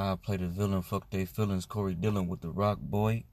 I 0.00 0.14
play 0.14 0.36
the 0.36 0.46
villain, 0.46 0.82
fuck 0.82 1.10
they 1.10 1.24
feelings. 1.24 1.66
Corey 1.66 1.96
Dillon 1.96 2.28
with 2.28 2.40
the 2.40 2.50
rock 2.50 2.78
boy. 2.78 3.24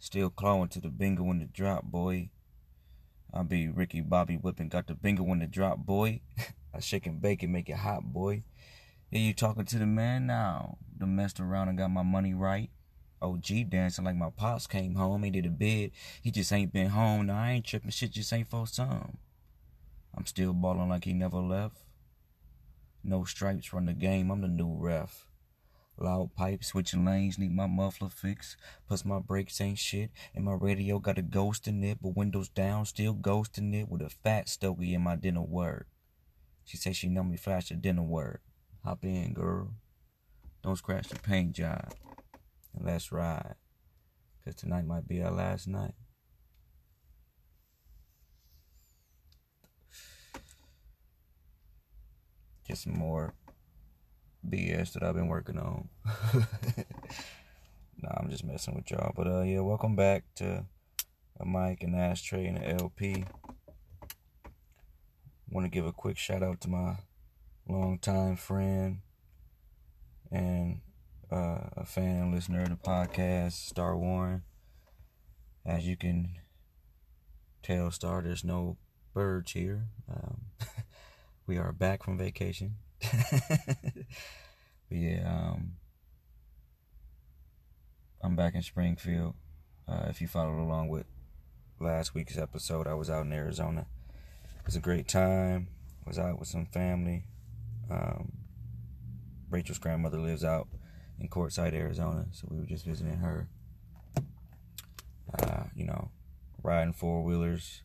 Still 0.00 0.28
clawing 0.28 0.68
to 0.70 0.80
the 0.80 0.88
bingo 0.88 1.30
in 1.30 1.38
the 1.38 1.44
drop, 1.44 1.84
boy. 1.84 2.30
I 3.32 3.44
be 3.44 3.68
Ricky 3.68 4.00
Bobby 4.00 4.34
whipping, 4.34 4.68
got 4.68 4.88
the 4.88 4.96
bingo 4.96 5.24
in 5.26 5.38
the 5.38 5.46
drop, 5.46 5.78
boy. 5.78 6.22
I 6.74 6.80
shake 6.80 7.06
and 7.06 7.22
bake 7.22 7.44
and 7.44 7.52
make 7.52 7.68
it 7.68 7.76
hot, 7.76 8.02
boy. 8.02 8.42
Yeah, 9.12 9.20
you 9.20 9.32
talking 9.32 9.64
to 9.64 9.78
the 9.78 9.86
man 9.86 10.26
now. 10.26 10.78
The 10.98 11.06
messed 11.06 11.38
around 11.38 11.68
and 11.68 11.78
got 11.78 11.92
my 11.92 12.02
money 12.02 12.34
right. 12.34 12.70
OG 13.22 13.70
dancing 13.70 14.04
like 14.04 14.16
my 14.16 14.30
pops 14.30 14.66
came 14.66 14.96
home. 14.96 15.22
He 15.22 15.30
did 15.30 15.46
a 15.46 15.50
bid. 15.50 15.92
He 16.20 16.32
just 16.32 16.52
ain't 16.52 16.72
been 16.72 16.88
home. 16.88 17.26
Now 17.26 17.42
I 17.42 17.50
ain't 17.52 17.64
tripping. 17.64 17.92
Shit 17.92 18.10
just 18.10 18.32
ain't 18.32 18.50
for 18.50 18.66
some. 18.66 19.18
I'm 20.16 20.26
still 20.26 20.52
balling 20.52 20.88
like 20.88 21.04
he 21.04 21.12
never 21.12 21.38
left. 21.38 21.76
No 23.04 23.22
stripes 23.22 23.66
from 23.66 23.86
the 23.86 23.92
game. 23.92 24.32
I'm 24.32 24.40
the 24.40 24.48
new 24.48 24.76
ref. 24.76 25.29
Loud 26.02 26.34
pipe, 26.34 26.64
switching 26.64 27.04
lanes, 27.04 27.38
need 27.38 27.54
my 27.54 27.66
muffler 27.66 28.08
fixed. 28.08 28.56
Plus 28.88 29.04
my 29.04 29.18
brakes 29.18 29.60
ain't 29.60 29.78
shit, 29.78 30.10
and 30.34 30.46
my 30.46 30.54
radio 30.54 30.98
got 30.98 31.18
a 31.18 31.22
ghost 31.22 31.68
in 31.68 31.84
it, 31.84 31.98
but 32.00 32.16
windows 32.16 32.48
down, 32.48 32.86
still 32.86 33.14
ghosting 33.14 33.74
it 33.74 33.88
with 33.90 34.00
a 34.00 34.08
fat 34.08 34.48
stogie 34.48 34.94
in 34.94 35.02
my 35.02 35.14
dinner 35.16 35.42
word. 35.42 35.84
She 36.64 36.78
say 36.78 36.94
she 36.94 37.08
know 37.08 37.22
me 37.22 37.36
flash 37.36 37.68
the 37.68 37.74
dinner 37.74 38.02
word. 38.02 38.40
Hop 38.82 39.04
in, 39.04 39.34
girl. 39.34 39.74
Don't 40.62 40.76
scratch 40.76 41.08
the 41.08 41.18
paint 41.18 41.52
job. 41.52 41.92
And 42.74 42.86
let's 42.86 43.12
ride. 43.12 43.56
Cause 44.44 44.54
tonight 44.54 44.86
might 44.86 45.06
be 45.06 45.22
our 45.22 45.30
last 45.30 45.68
night. 45.68 45.94
Just 52.66 52.84
some 52.84 52.96
more 52.96 53.34
BS 54.48 54.92
that 54.92 55.02
I've 55.02 55.14
been 55.14 55.28
working 55.28 55.58
on. 55.58 55.88
nah, 58.02 58.14
I'm 58.16 58.30
just 58.30 58.44
messing 58.44 58.74
with 58.74 58.90
y'all. 58.90 59.12
But 59.16 59.26
uh 59.26 59.42
yeah, 59.42 59.60
welcome 59.60 59.96
back 59.96 60.24
to 60.36 60.64
a 61.38 61.46
mic 61.46 61.82
and 61.82 61.94
ashtray 61.94 62.46
and 62.46 62.58
an 62.58 62.80
LP. 62.80 63.24
Want 65.48 65.66
to 65.66 65.70
give 65.70 65.86
a 65.86 65.92
quick 65.92 66.16
shout 66.16 66.42
out 66.42 66.60
to 66.62 66.68
my 66.68 66.96
longtime 67.68 68.36
friend 68.36 68.98
and 70.30 70.80
uh, 71.30 71.68
a 71.76 71.84
fan 71.84 72.22
and 72.22 72.34
listener 72.34 72.62
of 72.62 72.70
the 72.70 72.76
podcast, 72.76 73.52
Star 73.52 73.96
Warren. 73.96 74.42
As 75.64 75.86
you 75.86 75.96
can 75.96 76.36
tell, 77.62 77.90
Star, 77.90 78.22
there's 78.22 78.44
no 78.44 78.76
birds 79.14 79.52
here. 79.52 79.86
Um, 80.08 80.42
we 81.46 81.58
are 81.58 81.72
back 81.72 82.02
from 82.02 82.18
vacation. 82.18 82.76
Yeah, 84.90 85.26
um, 85.26 85.72
I'm 88.22 88.36
back 88.36 88.54
in 88.54 88.62
Springfield. 88.62 89.34
Uh, 89.88 90.06
if 90.08 90.20
you 90.20 90.28
followed 90.28 90.62
along 90.62 90.88
with 90.88 91.06
last 91.80 92.14
week's 92.14 92.36
episode, 92.38 92.86
I 92.86 92.94
was 92.94 93.08
out 93.08 93.24
in 93.24 93.32
Arizona. 93.32 93.86
It 94.58 94.66
was 94.66 94.76
a 94.76 94.80
great 94.80 95.08
time. 95.08 95.68
Was 96.06 96.18
out 96.18 96.38
with 96.38 96.48
some 96.48 96.66
family. 96.66 97.24
Um, 97.90 98.32
Rachel's 99.50 99.78
grandmother 99.78 100.18
lives 100.18 100.44
out 100.44 100.68
in 101.18 101.28
Quartzsite, 101.28 101.74
Arizona, 101.74 102.26
so 102.32 102.48
we 102.50 102.58
were 102.58 102.66
just 102.66 102.84
visiting 102.84 103.18
her. 103.18 103.48
Uh, 105.38 105.64
you 105.74 105.84
know, 105.84 106.10
riding 106.62 106.92
four 106.92 107.22
wheelers, 107.22 107.82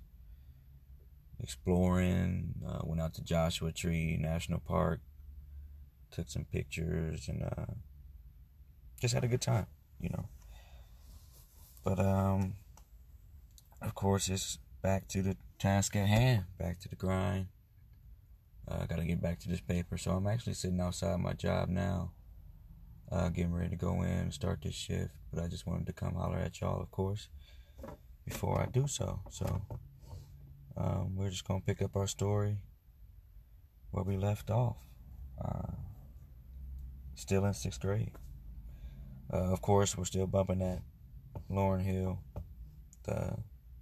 exploring. 1.39 2.55
Uh, 2.67 2.79
went 2.83 3.01
out 3.01 3.13
to 3.15 3.23
Joshua 3.23 3.71
Tree 3.71 4.17
National 4.19 4.59
Park, 4.59 5.01
took 6.15 6.29
some 6.29 6.45
pictures, 6.45 7.27
and 7.27 7.43
uh, 7.43 7.73
just 8.99 9.13
had 9.13 9.23
a 9.23 9.27
good 9.27 9.41
time. 9.41 9.67
You 9.99 10.09
know. 10.09 10.25
But 11.83 11.99
um, 11.99 12.55
of 13.81 13.93
course, 13.93 14.29
it's 14.29 14.59
back 14.81 15.07
to 15.09 15.21
the 15.21 15.37
task 15.59 15.95
at 15.95 16.07
hand, 16.07 16.45
back 16.57 16.79
to 16.79 16.89
the 16.89 16.95
grind. 16.95 17.47
Uh, 18.67 18.79
I 18.81 18.85
gotta 18.87 19.03
get 19.03 19.21
back 19.21 19.39
to 19.41 19.49
this 19.49 19.61
paper, 19.61 19.97
so 19.97 20.11
I'm 20.11 20.25
actually 20.25 20.53
sitting 20.53 20.79
outside 20.79 21.19
my 21.19 21.33
job 21.33 21.69
now, 21.69 22.11
uh, 23.11 23.29
getting 23.29 23.53
ready 23.53 23.69
to 23.69 23.75
go 23.75 24.01
in 24.01 24.09
and 24.09 24.33
start 24.33 24.61
this 24.63 24.73
shift. 24.73 25.13
But 25.31 25.43
I 25.43 25.47
just 25.47 25.67
wanted 25.67 25.85
to 25.87 25.93
come 25.93 26.15
holler 26.15 26.37
at 26.37 26.59
y'all, 26.61 26.81
of 26.81 26.89
course, 26.89 27.27
before 28.25 28.59
I 28.61 28.65
do 28.65 28.87
so. 28.87 29.19
So 29.29 29.61
um, 30.77 31.15
we're 31.15 31.29
just 31.29 31.47
gonna 31.47 31.61
pick 31.61 31.81
up 31.81 31.95
our 31.95 32.07
story 32.07 32.57
where 33.91 34.03
we 34.03 34.17
left 34.17 34.49
off. 34.49 34.77
Uh, 35.39 35.84
still 37.15 37.45
in 37.45 37.53
sixth 37.53 37.81
grade. 37.81 38.11
Uh, 39.31 39.51
of 39.51 39.61
course, 39.61 39.97
we're 39.97 40.05
still 40.05 40.27
bumping 40.27 40.59
that 40.59 40.81
Lauryn 41.49 41.81
Hill, 41.81 42.19
the 43.03 43.37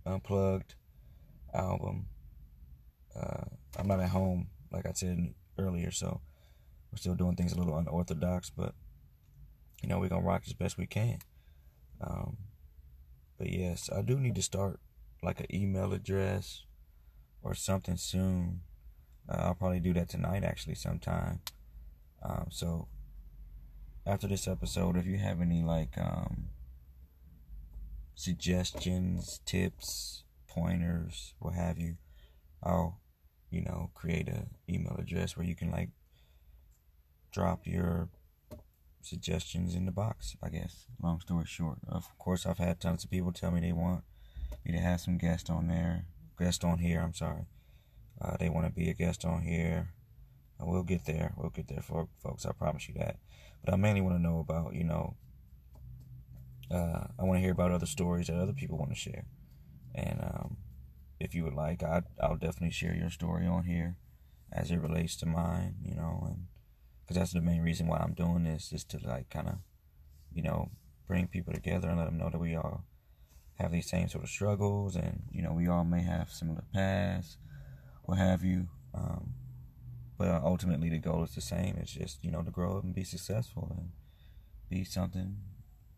Unplugged 0.05 0.75
album. 1.53 2.07
Uh, 3.15 3.45
I'm 3.77 3.87
not 3.87 3.99
at 3.99 4.09
home, 4.09 4.47
like 4.71 4.85
I 4.85 4.91
said 4.93 5.33
earlier, 5.57 5.91
so 5.91 6.21
we're 6.91 6.97
still 6.97 7.15
doing 7.15 7.35
things 7.35 7.53
a 7.53 7.57
little 7.57 7.77
unorthodox, 7.77 8.49
but 8.49 8.73
you 9.81 9.89
know, 9.89 9.99
we're 9.99 10.09
gonna 10.09 10.25
rock 10.25 10.43
as 10.47 10.53
best 10.53 10.77
we 10.77 10.87
can. 10.87 11.19
Um, 12.01 12.37
but 13.37 13.51
yes, 13.51 13.89
I 13.95 14.01
do 14.01 14.19
need 14.19 14.35
to 14.35 14.41
start 14.41 14.79
like 15.21 15.39
an 15.39 15.53
email 15.53 15.93
address 15.93 16.63
or 17.41 17.53
something 17.53 17.97
soon. 17.97 18.61
Uh, 19.29 19.37
I'll 19.39 19.55
probably 19.55 19.79
do 19.79 19.93
that 19.93 20.09
tonight, 20.09 20.43
actually, 20.43 20.75
sometime. 20.75 21.41
Um, 22.21 22.47
so 22.49 22.87
after 24.05 24.27
this 24.27 24.47
episode, 24.47 24.97
if 24.97 25.05
you 25.05 25.17
have 25.17 25.41
any 25.41 25.63
like 25.63 25.97
um, 25.97 26.49
suggestions, 28.15 29.39
tips, 29.45 30.23
pointers, 30.47 31.33
what 31.39 31.53
have 31.53 31.77
you, 31.77 31.97
I'll 32.61 32.99
you 33.49 33.61
know 33.61 33.91
create 33.93 34.27
a 34.27 34.47
email 34.69 34.95
address 34.97 35.37
where 35.37 35.45
you 35.45 35.55
can 35.55 35.71
like 35.71 35.89
drop 37.31 37.65
your 37.65 38.09
suggestions 39.01 39.75
in 39.75 39.85
the 39.85 39.91
box. 39.91 40.35
I 40.43 40.49
guess. 40.49 40.85
Long 41.01 41.19
story 41.21 41.45
short, 41.45 41.79
of 41.87 42.07
course, 42.17 42.45
I've 42.45 42.57
had 42.57 42.79
tons 42.79 43.03
of 43.03 43.11
people 43.11 43.31
tell 43.31 43.51
me 43.51 43.61
they 43.61 43.71
want 43.71 44.03
me 44.65 44.71
to 44.73 44.79
have 44.79 45.01
some 45.01 45.17
guests 45.17 45.49
on 45.49 45.67
there, 45.67 46.05
guest 46.37 46.63
on 46.63 46.79
here. 46.79 47.01
I'm 47.01 47.13
sorry. 47.13 47.45
Uh, 48.21 48.37
they 48.39 48.49
want 48.49 48.65
to 48.65 48.71
be 48.71 48.89
a 48.89 48.93
guest 48.93 49.25
on 49.25 49.41
here. 49.41 49.89
Uh, 50.61 50.65
we'll 50.65 50.83
get 50.83 51.05
there. 51.05 51.33
We'll 51.35 51.49
get 51.49 51.67
there, 51.67 51.81
for 51.81 52.07
folks. 52.21 52.45
I 52.45 52.51
promise 52.51 52.87
you 52.87 52.95
that. 52.95 53.17
But 53.63 53.73
I 53.73 53.77
mainly 53.77 54.01
want 54.01 54.15
to 54.15 54.21
know 54.21 54.39
about, 54.39 54.73
you 54.73 54.83
know, 54.83 55.15
uh, 56.71 57.07
I 57.19 57.23
want 57.23 57.37
to 57.37 57.41
hear 57.41 57.51
about 57.51 57.71
other 57.71 57.85
stories 57.85 58.27
that 58.27 58.39
other 58.39 58.53
people 58.53 58.77
want 58.77 58.91
to 58.91 58.97
share. 58.97 59.25
And 59.95 60.19
um, 60.21 60.57
if 61.19 61.33
you 61.35 61.43
would 61.43 61.53
like, 61.53 61.83
i 61.83 62.01
I'll 62.21 62.35
definitely 62.37 62.71
share 62.71 62.95
your 62.95 63.09
story 63.09 63.45
on 63.45 63.63
here 63.65 63.97
as 64.51 64.71
it 64.71 64.81
relates 64.81 65.15
to 65.17 65.25
mine, 65.25 65.75
you 65.83 65.95
know, 65.95 66.23
and 66.27 66.47
because 67.01 67.17
that's 67.17 67.33
the 67.33 67.41
main 67.41 67.61
reason 67.61 67.87
why 67.87 67.97
I'm 67.97 68.13
doing 68.13 68.43
this 68.43 68.71
is 68.71 68.83
to 68.85 68.99
like 69.05 69.29
kind 69.29 69.47
of, 69.47 69.55
you 70.33 70.41
know, 70.41 70.71
bring 71.07 71.27
people 71.27 71.53
together 71.53 71.89
and 71.89 71.97
let 71.97 72.05
them 72.05 72.17
know 72.17 72.29
that 72.29 72.39
we 72.39 72.55
all 72.55 72.85
have 73.55 73.71
these 73.71 73.89
same 73.89 74.07
sort 74.07 74.23
of 74.23 74.29
struggles 74.29 74.95
and 74.95 75.23
you 75.31 75.43
know 75.43 75.53
we 75.53 75.67
all 75.67 75.83
may 75.83 76.01
have 76.01 76.29
similar 76.29 76.63
paths, 76.73 77.37
what 78.03 78.17
have 78.17 78.43
you. 78.43 78.67
Um, 78.93 79.33
but 80.23 80.41
ultimately, 80.41 80.87
the 80.87 80.99
goal 80.99 81.21
is 81.23 81.35
the 81.35 81.41
same. 81.41 81.75
It's 81.81 81.91
just 81.91 82.23
you 82.23 82.31
know 82.31 82.43
to 82.43 82.49
grow 82.49 82.77
up 82.77 82.85
and 82.85 82.95
be 82.95 83.03
successful 83.03 83.67
and 83.75 83.91
be 84.69 84.85
something. 84.85 85.35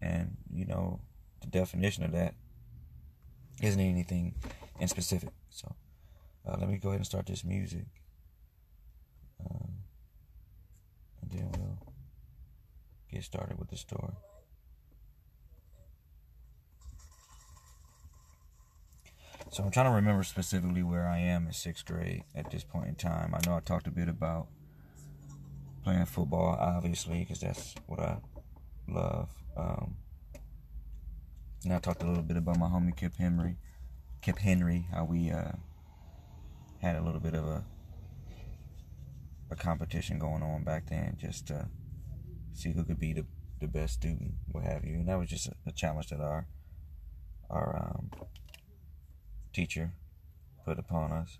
And 0.01 0.37
you 0.51 0.65
know 0.65 1.01
the 1.41 1.47
definition 1.47 2.03
of 2.03 2.11
that 2.13 2.33
isn't 3.61 3.79
anything 3.79 4.33
in 4.79 4.87
specific. 4.87 5.29
So 5.51 5.75
uh, 6.47 6.55
let 6.59 6.67
me 6.69 6.77
go 6.77 6.89
ahead 6.89 7.01
and 7.01 7.05
start 7.05 7.27
this 7.27 7.43
music. 7.43 7.85
Um, 9.39 9.73
and 11.21 11.31
then 11.31 11.51
we'll 11.59 11.77
get 13.11 13.23
started 13.23 13.59
with 13.59 13.69
the 13.69 13.77
story. 13.77 14.13
So 19.51 19.63
I'm 19.63 19.71
trying 19.71 19.85
to 19.85 19.91
remember 19.91 20.23
specifically 20.23 20.83
where 20.83 21.07
I 21.07 21.19
am 21.19 21.47
in 21.47 21.53
sixth 21.53 21.85
grade 21.85 22.23
at 22.33 22.51
this 22.51 22.63
point 22.63 22.87
in 22.87 22.95
time. 22.95 23.33
I 23.33 23.39
know 23.47 23.55
I 23.55 23.61
talked 23.61 23.87
a 23.87 23.91
bit 23.91 24.09
about 24.09 24.47
playing 25.83 26.05
football, 26.05 26.57
obviously, 26.59 27.19
because 27.19 27.39
that's 27.39 27.75
what 27.85 27.99
I 27.99 28.17
love. 28.87 29.29
Um, 29.55 29.95
and 31.63 31.73
I 31.73 31.79
talked 31.79 32.03
a 32.03 32.07
little 32.07 32.23
bit 32.23 32.37
about 32.37 32.57
my 32.57 32.67
homie 32.67 32.95
Kip 32.95 33.15
Henry, 33.17 33.57
Kip 34.21 34.39
Henry, 34.39 34.87
how 34.91 35.05
we 35.05 35.31
uh, 35.31 35.53
had 36.81 36.95
a 36.95 37.01
little 37.01 37.21
bit 37.21 37.33
of 37.33 37.45
a 37.45 37.63
a 39.51 39.55
competition 39.55 40.17
going 40.17 40.41
on 40.41 40.63
back 40.63 40.87
then, 40.89 41.15
just 41.19 41.47
to 41.47 41.67
see 42.53 42.71
who 42.71 42.83
could 42.83 42.99
be 42.99 43.13
the 43.13 43.25
the 43.59 43.67
best 43.67 43.93
student, 43.93 44.33
what 44.51 44.63
have 44.63 44.83
you. 44.83 44.95
And 44.95 45.07
that 45.07 45.17
was 45.17 45.29
just 45.29 45.47
a, 45.47 45.53
a 45.67 45.71
challenge 45.71 46.09
that 46.09 46.19
our 46.19 46.47
our 47.49 47.77
um, 47.77 48.09
teacher 49.55 49.93
put 50.65 50.79
upon 50.79 51.11
us. 51.11 51.39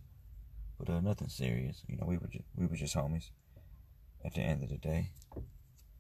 But 0.80 0.90
uh, 0.90 1.02
nothing 1.02 1.30
serious. 1.30 1.84
You 1.88 1.98
know, 1.98 2.06
we 2.06 2.18
were 2.18 2.28
just, 2.28 2.46
we 2.56 2.66
were 2.66 2.76
just 2.76 2.96
homies 2.96 3.30
at 4.24 4.34
the 4.34 4.42
end 4.42 4.64
of 4.64 4.70
the 4.70 4.78
day. 4.78 5.12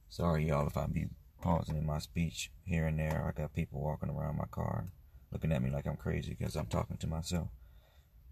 Sorry, 0.09 0.47
y'all, 0.47 0.67
if 0.67 0.77
I 0.77 0.87
be 0.87 1.07
pausing 1.45 1.77
in 1.77 1.85
my 1.85 1.99
speech 1.99 2.51
here 2.63 2.87
and 2.87 2.97
there. 2.97 3.23
I 3.27 3.39
got 3.39 3.53
people 3.53 3.79
walking 3.79 4.09
around 4.09 4.37
my 4.37 4.45
car 4.49 4.87
looking 5.31 5.51
at 5.51 5.61
me 5.61 5.69
like 5.69 5.85
I'm 5.85 5.95
crazy 5.95 6.35
because 6.37 6.55
I'm 6.55 6.65
talking 6.65 6.97
to 6.97 7.07
myself. 7.07 7.49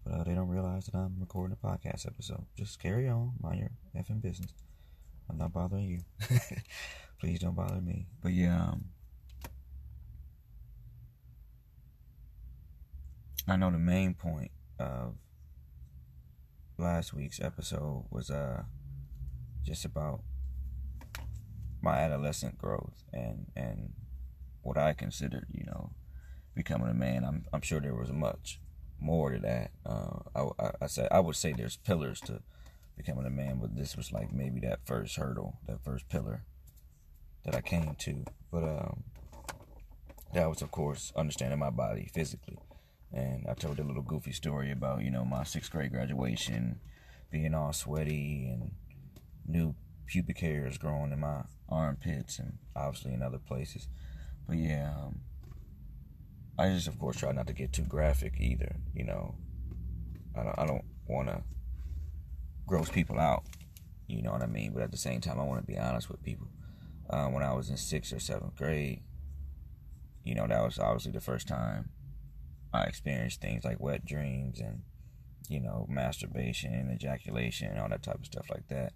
But 0.04 0.14
uh, 0.14 0.24
they 0.24 0.34
don't 0.34 0.48
realize 0.48 0.86
that 0.86 0.98
I'm 0.98 1.16
recording 1.20 1.56
a 1.62 1.66
podcast 1.66 2.06
episode. 2.06 2.44
Just 2.58 2.80
carry 2.80 3.08
on, 3.08 3.34
mind 3.40 3.60
your 3.60 3.70
effing 3.96 4.20
business. 4.20 4.52
I'm 5.30 5.38
not 5.38 5.52
bothering 5.52 5.88
you. 5.88 6.00
Please 7.20 7.38
don't 7.38 7.54
bother 7.54 7.80
me. 7.80 8.06
But 8.20 8.32
yeah, 8.32 8.60
um, 8.62 8.86
I 13.46 13.56
know 13.56 13.70
the 13.70 13.78
main 13.78 14.14
point 14.14 14.50
of 14.78 15.16
last 16.78 17.12
week's 17.12 17.40
episode 17.40 18.06
was 18.10 18.30
uh 18.30 18.62
just 19.62 19.84
about 19.84 20.20
my 21.82 21.98
adolescent 21.98 22.58
growth 22.58 23.04
and 23.12 23.46
and 23.54 23.92
what 24.62 24.78
I 24.78 24.94
considered, 24.94 25.46
you 25.52 25.64
know, 25.66 25.90
becoming 26.54 26.88
a 26.88 26.94
man. 26.94 27.24
I'm 27.24 27.44
I'm 27.52 27.60
sure 27.60 27.80
there 27.80 27.94
was 27.94 28.10
much 28.10 28.60
more 28.98 29.30
to 29.30 29.38
that. 29.40 29.70
Uh, 29.84 30.20
I, 30.34 30.64
I, 30.64 30.70
I 30.82 30.86
say 30.86 31.06
I 31.10 31.20
would 31.20 31.36
say 31.36 31.52
there's 31.52 31.76
pillars 31.76 32.20
to 32.22 32.40
becoming 32.96 33.26
a 33.26 33.30
man, 33.30 33.58
but 33.60 33.76
this 33.76 33.96
was 33.96 34.10
like 34.10 34.32
maybe 34.32 34.60
that 34.60 34.86
first 34.86 35.16
hurdle, 35.16 35.58
that 35.66 35.84
first 35.84 36.08
pillar 36.08 36.44
that 37.44 37.54
I 37.54 37.60
came 37.60 37.94
to. 37.94 38.24
But 38.50 38.64
um, 38.64 39.04
that 40.32 40.48
was 40.48 40.62
of 40.62 40.70
course 40.70 41.12
understanding 41.14 41.58
my 41.58 41.70
body 41.70 42.08
physically, 42.14 42.58
and 43.14 43.46
I 43.48 43.54
told 43.54 43.78
a 43.78 43.84
little 43.84 44.02
goofy 44.02 44.32
story 44.32 44.72
about 44.72 45.02
you 45.02 45.10
know 45.10 45.24
my 45.24 45.44
sixth 45.44 45.70
grade 45.70 45.92
graduation, 45.92 46.80
being 47.30 47.54
all 47.54 47.72
sweaty 47.72 48.48
and 48.50 48.72
new 49.46 49.74
pubic 50.06 50.38
hairs 50.40 50.76
growing 50.76 51.12
in 51.12 51.20
my 51.20 51.42
armpits 51.68 52.38
and 52.38 52.58
obviously 52.74 53.14
in 53.14 53.22
other 53.22 53.38
places. 53.38 53.88
But 54.46 54.56
yeah, 54.56 54.92
um, 54.98 55.20
I 56.58 56.68
just 56.70 56.88
of 56.88 56.98
course 56.98 57.16
try 57.16 57.32
not 57.32 57.46
to 57.46 57.52
get 57.52 57.72
too 57.72 57.82
graphic 57.82 58.34
either. 58.38 58.76
You 58.92 59.04
know, 59.04 59.36
I 60.36 60.42
don't 60.42 60.58
I 60.58 60.66
don't 60.66 60.84
want 61.06 61.28
to 61.28 61.42
gross 62.66 62.90
people 62.90 63.20
out. 63.20 63.44
You 64.08 64.22
know 64.22 64.32
what 64.32 64.42
I 64.42 64.46
mean? 64.46 64.72
But 64.72 64.82
at 64.82 64.90
the 64.90 64.98
same 64.98 65.20
time, 65.20 65.38
I 65.38 65.44
want 65.44 65.64
to 65.64 65.72
be 65.72 65.78
honest 65.78 66.10
with 66.10 66.22
people. 66.22 66.48
Uh, 67.08 67.26
when 67.26 67.42
I 67.42 67.52
was 67.52 67.70
in 67.70 67.76
sixth 67.76 68.12
or 68.12 68.18
seventh 68.18 68.56
grade, 68.56 69.02
you 70.24 70.34
know, 70.34 70.46
that 70.46 70.62
was 70.62 70.78
obviously 70.78 71.12
the 71.12 71.20
first 71.20 71.46
time 71.46 71.90
I 72.74 72.84
experienced 72.84 73.40
things 73.40 73.64
like 73.64 73.80
wet 73.80 74.04
dreams 74.04 74.60
and 74.60 74.82
you 75.48 75.60
know 75.60 75.86
masturbation 75.88 76.74
and 76.74 76.90
ejaculation 76.90 77.68
and 77.68 77.78
all 77.78 77.88
that 77.88 78.02
type 78.02 78.18
of 78.18 78.26
stuff 78.26 78.46
like 78.50 78.66
that 78.68 78.92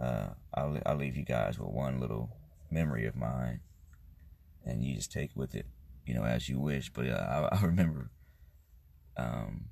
uh, 0.00 0.28
I'll, 0.52 0.78
I'll 0.86 0.96
leave 0.96 1.16
you 1.16 1.24
guys 1.24 1.58
with 1.58 1.70
one 1.70 2.00
little 2.00 2.30
memory 2.70 3.06
of 3.06 3.16
mine, 3.16 3.60
and 4.64 4.82
you 4.82 4.94
just 4.96 5.12
take 5.12 5.30
with 5.34 5.54
it, 5.54 5.66
you 6.06 6.14
know, 6.14 6.24
as 6.24 6.48
you 6.48 6.58
wish. 6.58 6.90
But 6.92 7.08
uh, 7.08 7.48
I, 7.52 7.56
I, 7.56 7.62
remember 7.62 8.10
um, 9.16 9.66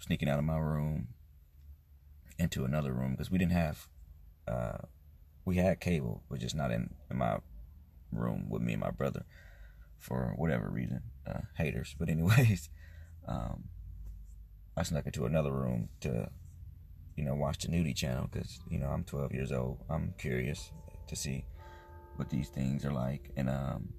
sneaking 0.00 0.28
out 0.28 0.38
of 0.38 0.44
my 0.44 0.58
room 0.58 1.08
into 2.38 2.64
another 2.64 2.92
room 2.92 3.12
because 3.12 3.30
we 3.30 3.38
didn't 3.38 3.52
have, 3.52 3.88
uh, 4.48 4.78
we 5.44 5.56
had 5.56 5.80
cable, 5.80 6.22
but 6.30 6.40
just 6.40 6.54
not 6.54 6.70
in, 6.70 6.94
in, 7.10 7.18
my 7.18 7.38
room 8.10 8.46
with 8.48 8.62
me 8.62 8.72
and 8.72 8.80
my 8.80 8.90
brother 8.90 9.24
for 9.98 10.32
whatever 10.36 10.68
reason, 10.68 11.02
uh, 11.26 11.40
haters. 11.56 11.94
But 11.98 12.08
anyways, 12.08 12.70
um, 13.28 13.64
I 14.76 14.82
snuck 14.82 15.06
into 15.06 15.26
another 15.26 15.52
room 15.52 15.88
to 16.00 16.30
you 17.16 17.24
know, 17.24 17.34
watch 17.34 17.58
the 17.58 17.68
nudie 17.68 17.94
channel 17.94 18.28
because, 18.30 18.60
you 18.68 18.78
know, 18.78 18.88
I'm 18.88 19.04
12 19.04 19.32
years 19.32 19.52
old. 19.52 19.78
I'm 19.90 20.14
curious 20.18 20.72
to 21.08 21.16
see 21.16 21.44
what 22.16 22.30
these 22.30 22.48
things 22.48 22.84
are 22.84 22.92
like. 22.92 23.30
And, 23.36 23.50
um, 23.50 23.92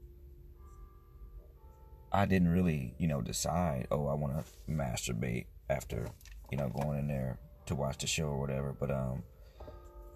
I 2.12 2.26
didn't 2.26 2.50
really, 2.50 2.94
you 2.98 3.08
know, 3.08 3.22
decide, 3.22 3.88
oh, 3.92 4.08
I 4.08 4.14
want 4.14 4.34
to 4.38 4.72
masturbate 4.72 5.46
after, 5.70 6.08
you 6.52 6.58
know, 6.58 6.70
going 6.70 7.00
in 7.00 7.08
there 7.08 7.40
to 7.68 7.76
watch 7.76 7.98
the 8.00 8.08
show 8.08 8.26
or 8.26 8.40
whatever. 8.40 8.76
But, 8.78 8.92
um, 8.92 9.24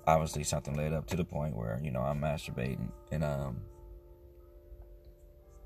obviously 0.06 0.44
something 0.44 0.76
led 0.76 0.94
up 0.94 1.08
to 1.08 1.18
the 1.18 1.26
point 1.26 1.56
where, 1.56 1.80
you 1.84 1.92
know, 1.92 2.02
I'm 2.02 2.22
masturbating 2.22 2.90
and, 3.12 3.24
um, 3.24 3.62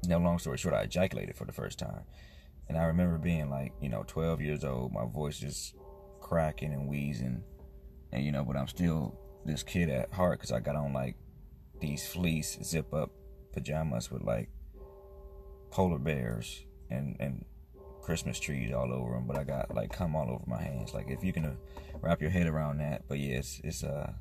know, 0.09 0.19
long 0.19 0.39
story 0.39 0.57
short, 0.57 0.75
I 0.75 0.81
ejaculated 0.81 1.35
for 1.35 1.45
the 1.45 1.51
first 1.51 1.79
time. 1.79 2.03
And 2.67 2.77
I 2.77 2.85
remember 2.85 3.17
being 3.17 3.49
like, 3.49 3.73
you 3.81 3.89
know, 3.89 4.03
12 4.07 4.41
years 4.41 4.63
old, 4.63 4.93
my 4.93 5.05
voice 5.05 5.37
just 5.37 5.75
cracking 6.19 6.71
and 6.73 6.87
wheezing, 6.87 7.43
and 8.11 8.25
you 8.25 8.31
know, 8.31 8.43
but 8.43 8.55
I'm 8.55 8.67
still 8.67 9.19
this 9.45 9.63
kid 9.63 9.89
at 9.89 10.13
heart 10.13 10.39
because 10.39 10.51
I 10.51 10.59
got 10.59 10.75
on 10.75 10.93
like 10.93 11.15
these 11.79 12.07
fleece 12.07 12.57
zip 12.63 12.93
up 12.93 13.11
pajamas 13.53 14.11
with 14.11 14.21
like 14.21 14.49
polar 15.71 15.97
bears 15.97 16.63
and 16.89 17.17
and 17.19 17.45
Christmas 18.01 18.39
trees 18.39 18.71
all 18.73 18.91
over 18.91 19.13
them, 19.13 19.27
but 19.27 19.37
I 19.37 19.43
got 19.43 19.73
like 19.73 19.91
cum 19.91 20.15
all 20.15 20.29
over 20.29 20.43
my 20.47 20.61
hands. 20.61 20.93
Like 20.93 21.09
if 21.09 21.23
you 21.23 21.33
can 21.33 21.45
uh, 21.45 21.53
wrap 22.01 22.21
your 22.21 22.31
head 22.31 22.47
around 22.47 22.79
that, 22.79 23.03
but 23.07 23.19
yeah, 23.19 23.37
it's 23.37 23.61
it's 23.63 23.83
uh 23.83 24.13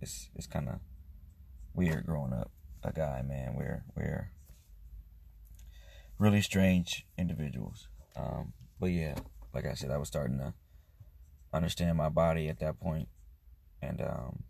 it's 0.00 0.30
it's 0.34 0.46
kind 0.46 0.68
of 0.68 0.80
weird 1.74 2.06
growing 2.06 2.32
up 2.32 2.50
a 2.82 2.92
guy, 2.92 3.22
man. 3.22 3.54
We're 3.56 3.84
we're 3.96 4.30
really 6.18 6.40
strange 6.40 7.06
individuals. 7.18 7.88
Um, 8.16 8.52
but 8.80 8.86
yeah, 8.86 9.14
like 9.52 9.66
I 9.66 9.74
said, 9.74 9.90
I 9.90 9.98
was 9.98 10.08
starting 10.08 10.38
to 10.38 10.54
understand 11.52 11.96
my 11.96 12.08
body 12.08 12.48
at 12.48 12.58
that 12.60 12.80
point, 12.80 13.08
and 13.80 14.00
um, 14.00 14.42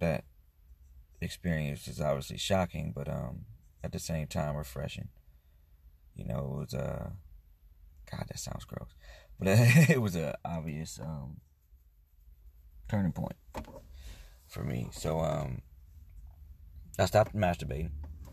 that 0.00 0.24
experience 1.20 1.88
is 1.88 2.00
obviously 2.00 2.38
shocking, 2.38 2.92
but 2.94 3.08
um, 3.08 3.46
at 3.82 3.92
the 3.92 3.98
same 3.98 4.26
time 4.26 4.56
refreshing. 4.56 5.08
You 6.14 6.26
know, 6.26 6.38
it 6.38 6.60
was 6.60 6.74
a 6.74 6.82
uh, 6.82 7.10
God, 8.10 8.26
that 8.28 8.38
sounds 8.38 8.64
gross, 8.64 8.94
but 9.38 9.48
it 9.50 10.00
was 10.00 10.16
a 10.16 10.36
obvious 10.44 11.00
um, 11.00 11.40
turning 12.88 13.12
point 13.12 13.36
for 14.46 14.62
me. 14.62 14.88
So 14.92 15.20
um, 15.20 15.62
I 16.98 17.06
stopped 17.06 17.34
masturbating. 17.34 17.90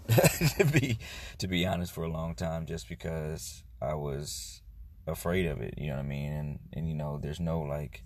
to 0.58 0.66
be 0.66 0.98
to 1.38 1.48
be 1.48 1.66
honest, 1.66 1.92
for 1.92 2.04
a 2.04 2.12
long 2.12 2.36
time, 2.36 2.66
just 2.66 2.90
because 2.90 3.64
I 3.82 3.94
was 3.94 4.62
afraid 5.08 5.46
of 5.46 5.62
it, 5.62 5.76
you 5.78 5.88
know 5.88 5.96
what 5.96 6.06
I 6.06 6.08
mean? 6.08 6.32
And 6.32 6.60
and 6.74 6.88
you 6.88 6.96
know, 6.96 7.20
there's 7.22 7.40
no 7.40 7.62
like 7.62 8.04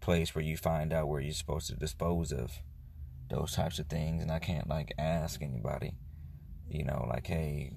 place 0.00 0.34
where 0.34 0.44
you 0.44 0.56
find 0.56 0.92
out 0.92 1.08
where 1.08 1.20
you're 1.20 1.32
supposed 1.32 1.68
to 1.68 1.76
dispose 1.76 2.30
of 2.30 2.52
those 3.30 3.52
types 3.52 3.78
of 3.78 3.86
things 3.86 4.20
and 4.20 4.30
I 4.30 4.38
can't 4.38 4.68
like 4.68 4.92
ask 4.98 5.42
anybody, 5.42 5.94
you 6.68 6.84
know, 6.84 7.06
like 7.08 7.26
hey, 7.26 7.72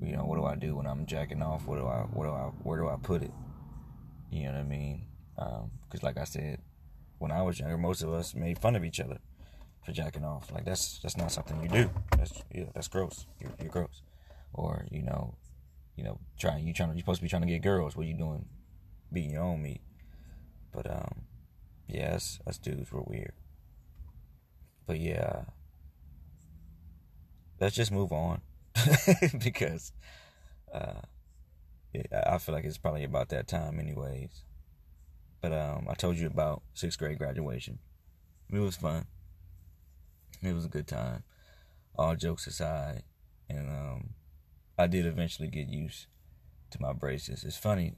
you 0.00 0.16
know, 0.16 0.24
what 0.24 0.36
do 0.36 0.44
I 0.44 0.56
do 0.56 0.76
when 0.76 0.86
I'm 0.86 1.06
jacking 1.06 1.42
off? 1.42 1.66
What 1.66 1.78
do 1.78 1.86
I 1.86 2.00
what 2.12 2.24
do 2.24 2.30
I 2.30 2.50
where 2.62 2.78
do 2.78 2.88
I 2.88 2.96
put 3.02 3.22
it? 3.22 3.32
You 4.30 4.44
know 4.44 4.52
what 4.52 4.60
I 4.60 4.64
mean? 4.64 5.06
Um, 5.38 5.70
cuz 5.90 6.02
like 6.02 6.18
I 6.18 6.24
said, 6.24 6.60
when 7.18 7.32
I 7.32 7.42
was 7.42 7.58
younger, 7.58 7.78
most 7.78 8.02
of 8.02 8.12
us 8.12 8.34
made 8.34 8.58
fun 8.58 8.76
of 8.76 8.84
each 8.84 9.00
other 9.00 9.18
for 9.84 9.92
jacking 9.92 10.24
off. 10.24 10.50
Like 10.52 10.64
that's 10.64 10.98
that's 11.00 11.16
not 11.16 11.32
something 11.32 11.60
you 11.62 11.68
do. 11.68 11.90
That's 12.16 12.42
yeah, 12.52 12.64
that's 12.74 12.88
gross. 12.88 13.26
You're, 13.40 13.52
you're 13.60 13.70
gross. 13.70 14.02
Or 14.54 14.86
you 14.90 15.02
know, 15.02 15.34
you 15.96 16.04
know, 16.04 16.18
trying 16.38 16.66
you 16.66 16.72
trying 16.72 16.90
to, 16.90 16.94
you're 16.94 17.02
supposed 17.02 17.20
to 17.20 17.24
be 17.24 17.28
trying 17.28 17.42
to 17.42 17.48
get 17.48 17.62
girls. 17.62 17.96
What 17.96 18.06
you 18.06 18.14
doing? 18.14 18.46
Beating 19.12 19.32
your 19.32 19.42
own 19.42 19.62
meat. 19.62 19.80
But 20.72 20.90
um, 20.90 21.22
yeah, 21.86 22.14
us, 22.14 22.40
us 22.46 22.58
dudes 22.58 22.90
were 22.92 23.02
weird. 23.02 23.32
But 24.86 24.98
yeah, 24.98 25.44
let's 27.60 27.76
just 27.76 27.92
move 27.92 28.12
on 28.12 28.40
because 29.38 29.92
uh, 30.72 31.02
I 32.26 32.38
feel 32.38 32.54
like 32.54 32.64
it's 32.64 32.78
probably 32.78 33.04
about 33.04 33.28
that 33.30 33.46
time, 33.46 33.78
anyways. 33.78 34.44
But 35.40 35.52
um, 35.52 35.86
I 35.90 35.94
told 35.94 36.16
you 36.16 36.26
about 36.26 36.62
sixth 36.72 36.98
grade 36.98 37.18
graduation. 37.18 37.78
It 38.50 38.58
was 38.58 38.76
fun. 38.76 39.06
It 40.42 40.54
was 40.54 40.64
a 40.64 40.68
good 40.68 40.88
time. 40.88 41.22
All 41.96 42.16
jokes 42.16 42.46
aside, 42.46 43.02
and 43.48 43.68
um, 43.68 44.10
I 44.78 44.86
did 44.86 45.06
eventually 45.06 45.48
get 45.48 45.68
used 45.68 46.06
to 46.70 46.80
my 46.80 46.92
braces. 46.92 47.44
It's 47.44 47.56
funny. 47.56 47.96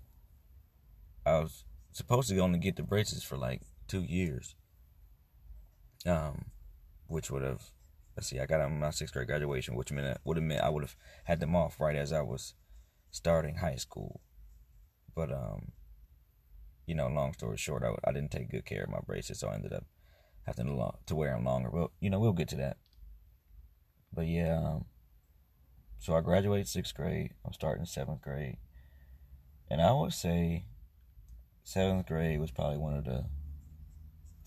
I 1.24 1.38
was 1.38 1.64
supposed 1.92 2.28
to 2.28 2.38
only 2.40 2.58
get 2.58 2.76
the 2.76 2.82
braces 2.82 3.22
for 3.22 3.38
like 3.38 3.62
two 3.88 4.02
years. 4.02 4.56
Um, 6.06 6.46
which 7.06 7.30
would 7.30 7.42
have, 7.42 7.70
let's 8.14 8.28
see, 8.28 8.40
I 8.40 8.46
got 8.46 8.60
on 8.60 8.78
my 8.78 8.90
sixth 8.90 9.14
grade 9.14 9.28
graduation, 9.28 9.74
which 9.74 9.90
meant 9.90 10.18
would 10.24 10.36
have 10.36 10.44
meant 10.44 10.62
I 10.62 10.68
would 10.68 10.82
have 10.82 10.96
had 11.24 11.40
them 11.40 11.56
off 11.56 11.80
right 11.80 11.96
as 11.96 12.12
I 12.12 12.20
was 12.20 12.54
starting 13.10 13.56
high 13.56 13.76
school. 13.76 14.20
But 15.14 15.32
um, 15.32 15.72
you 16.86 16.94
know, 16.94 17.08
long 17.08 17.32
story 17.32 17.56
short, 17.56 17.84
I, 17.84 17.94
I 18.06 18.12
didn't 18.12 18.32
take 18.32 18.50
good 18.50 18.66
care 18.66 18.82
of 18.84 18.90
my 18.90 19.00
braces, 19.06 19.38
so 19.38 19.48
I 19.48 19.54
ended 19.54 19.72
up 19.72 19.84
having 20.46 20.66
to, 20.66 20.90
to 21.06 21.14
wear 21.14 21.32
them 21.34 21.44
longer. 21.44 21.70
Well, 21.70 21.92
you 22.00 22.10
know, 22.10 22.20
we'll 22.20 22.32
get 22.32 22.48
to 22.48 22.56
that. 22.56 22.76
But 24.12 24.26
yeah, 24.26 24.58
um, 24.58 24.84
so 25.98 26.14
I 26.14 26.20
graduated 26.20 26.68
sixth 26.68 26.94
grade. 26.94 27.32
I'm 27.44 27.52
starting 27.52 27.86
seventh 27.86 28.22
grade. 28.22 28.58
And 29.70 29.80
I 29.80 29.92
would 29.92 30.12
say 30.12 30.66
seventh 31.64 32.06
grade 32.06 32.38
was 32.38 32.50
probably 32.50 32.78
one 32.78 32.94
of 32.94 33.04
the 33.04 33.24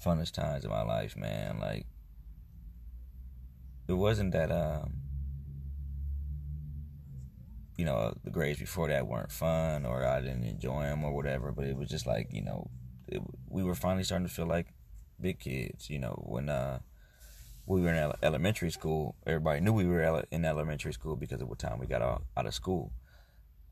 funnest 0.03 0.33
times 0.33 0.63
of 0.63 0.71
my 0.71 0.83
life, 0.83 1.17
man. 1.17 1.59
Like 1.59 1.87
it 3.87 3.93
wasn't 3.93 4.33
that 4.33 4.51
um 4.51 4.93
you 7.77 7.85
know 7.85 8.15
the 8.23 8.31
grades 8.31 8.59
before 8.59 8.87
that 8.89 9.07
weren't 9.07 9.31
fun 9.31 9.85
or 9.85 10.05
I 10.05 10.21
didn't 10.21 10.43
enjoy 10.43 10.83
them 10.83 11.03
or 11.03 11.13
whatever, 11.13 11.51
but 11.51 11.65
it 11.65 11.75
was 11.75 11.89
just 11.89 12.05
like 12.05 12.29
you 12.31 12.43
know 12.43 12.69
it, 13.07 13.21
we 13.49 13.63
were 13.63 13.75
finally 13.75 14.03
starting 14.03 14.27
to 14.27 14.33
feel 14.33 14.47
like 14.47 14.67
big 15.19 15.39
kids. 15.39 15.89
You 15.89 15.99
know 15.99 16.23
when 16.25 16.49
uh 16.49 16.79
we 17.65 17.81
were 17.81 17.93
in 17.93 18.13
elementary 18.23 18.71
school, 18.71 19.15
everybody 19.25 19.59
knew 19.59 19.73
we 19.73 19.85
were 19.85 20.23
in 20.31 20.45
elementary 20.45 20.93
school 20.93 21.17
because 21.17 21.41
of 21.41 21.49
what 21.49 21.59
time 21.59 21.79
we 21.79 21.85
got 21.85 22.01
out, 22.01 22.23
out 22.37 22.45
of 22.45 22.53
school. 22.53 22.93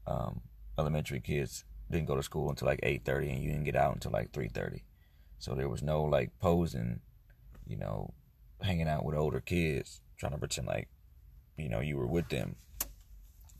Um, 0.06 0.42
elementary 0.78 1.22
kids 1.22 1.64
didn't 1.90 2.08
go 2.08 2.16
to 2.16 2.24
school 2.24 2.50
until 2.50 2.68
like 2.68 2.82
8.30 2.82 3.34
and 3.34 3.44
you 3.44 3.52
didn't 3.52 3.66
get 3.66 3.75
out 3.75 3.94
until 3.94 4.12
like 4.12 4.32
3.30 4.32 4.82
so 5.38 5.54
there 5.54 5.70
was 5.70 5.84
no 5.84 6.04
like 6.04 6.32
posing 6.40 7.00
you 7.66 7.78
know 7.78 8.14
hanging 8.62 8.88
out 8.88 9.06
with 9.06 9.16
older 9.16 9.40
kids 9.40 10.02
trying 10.18 10.32
to 10.32 10.38
pretend 10.38 10.68
like 10.68 10.88
you 11.58 11.70
know 11.70 11.80
you 11.80 11.98
were 11.98 12.08
with 12.08 12.30
them 12.30 12.56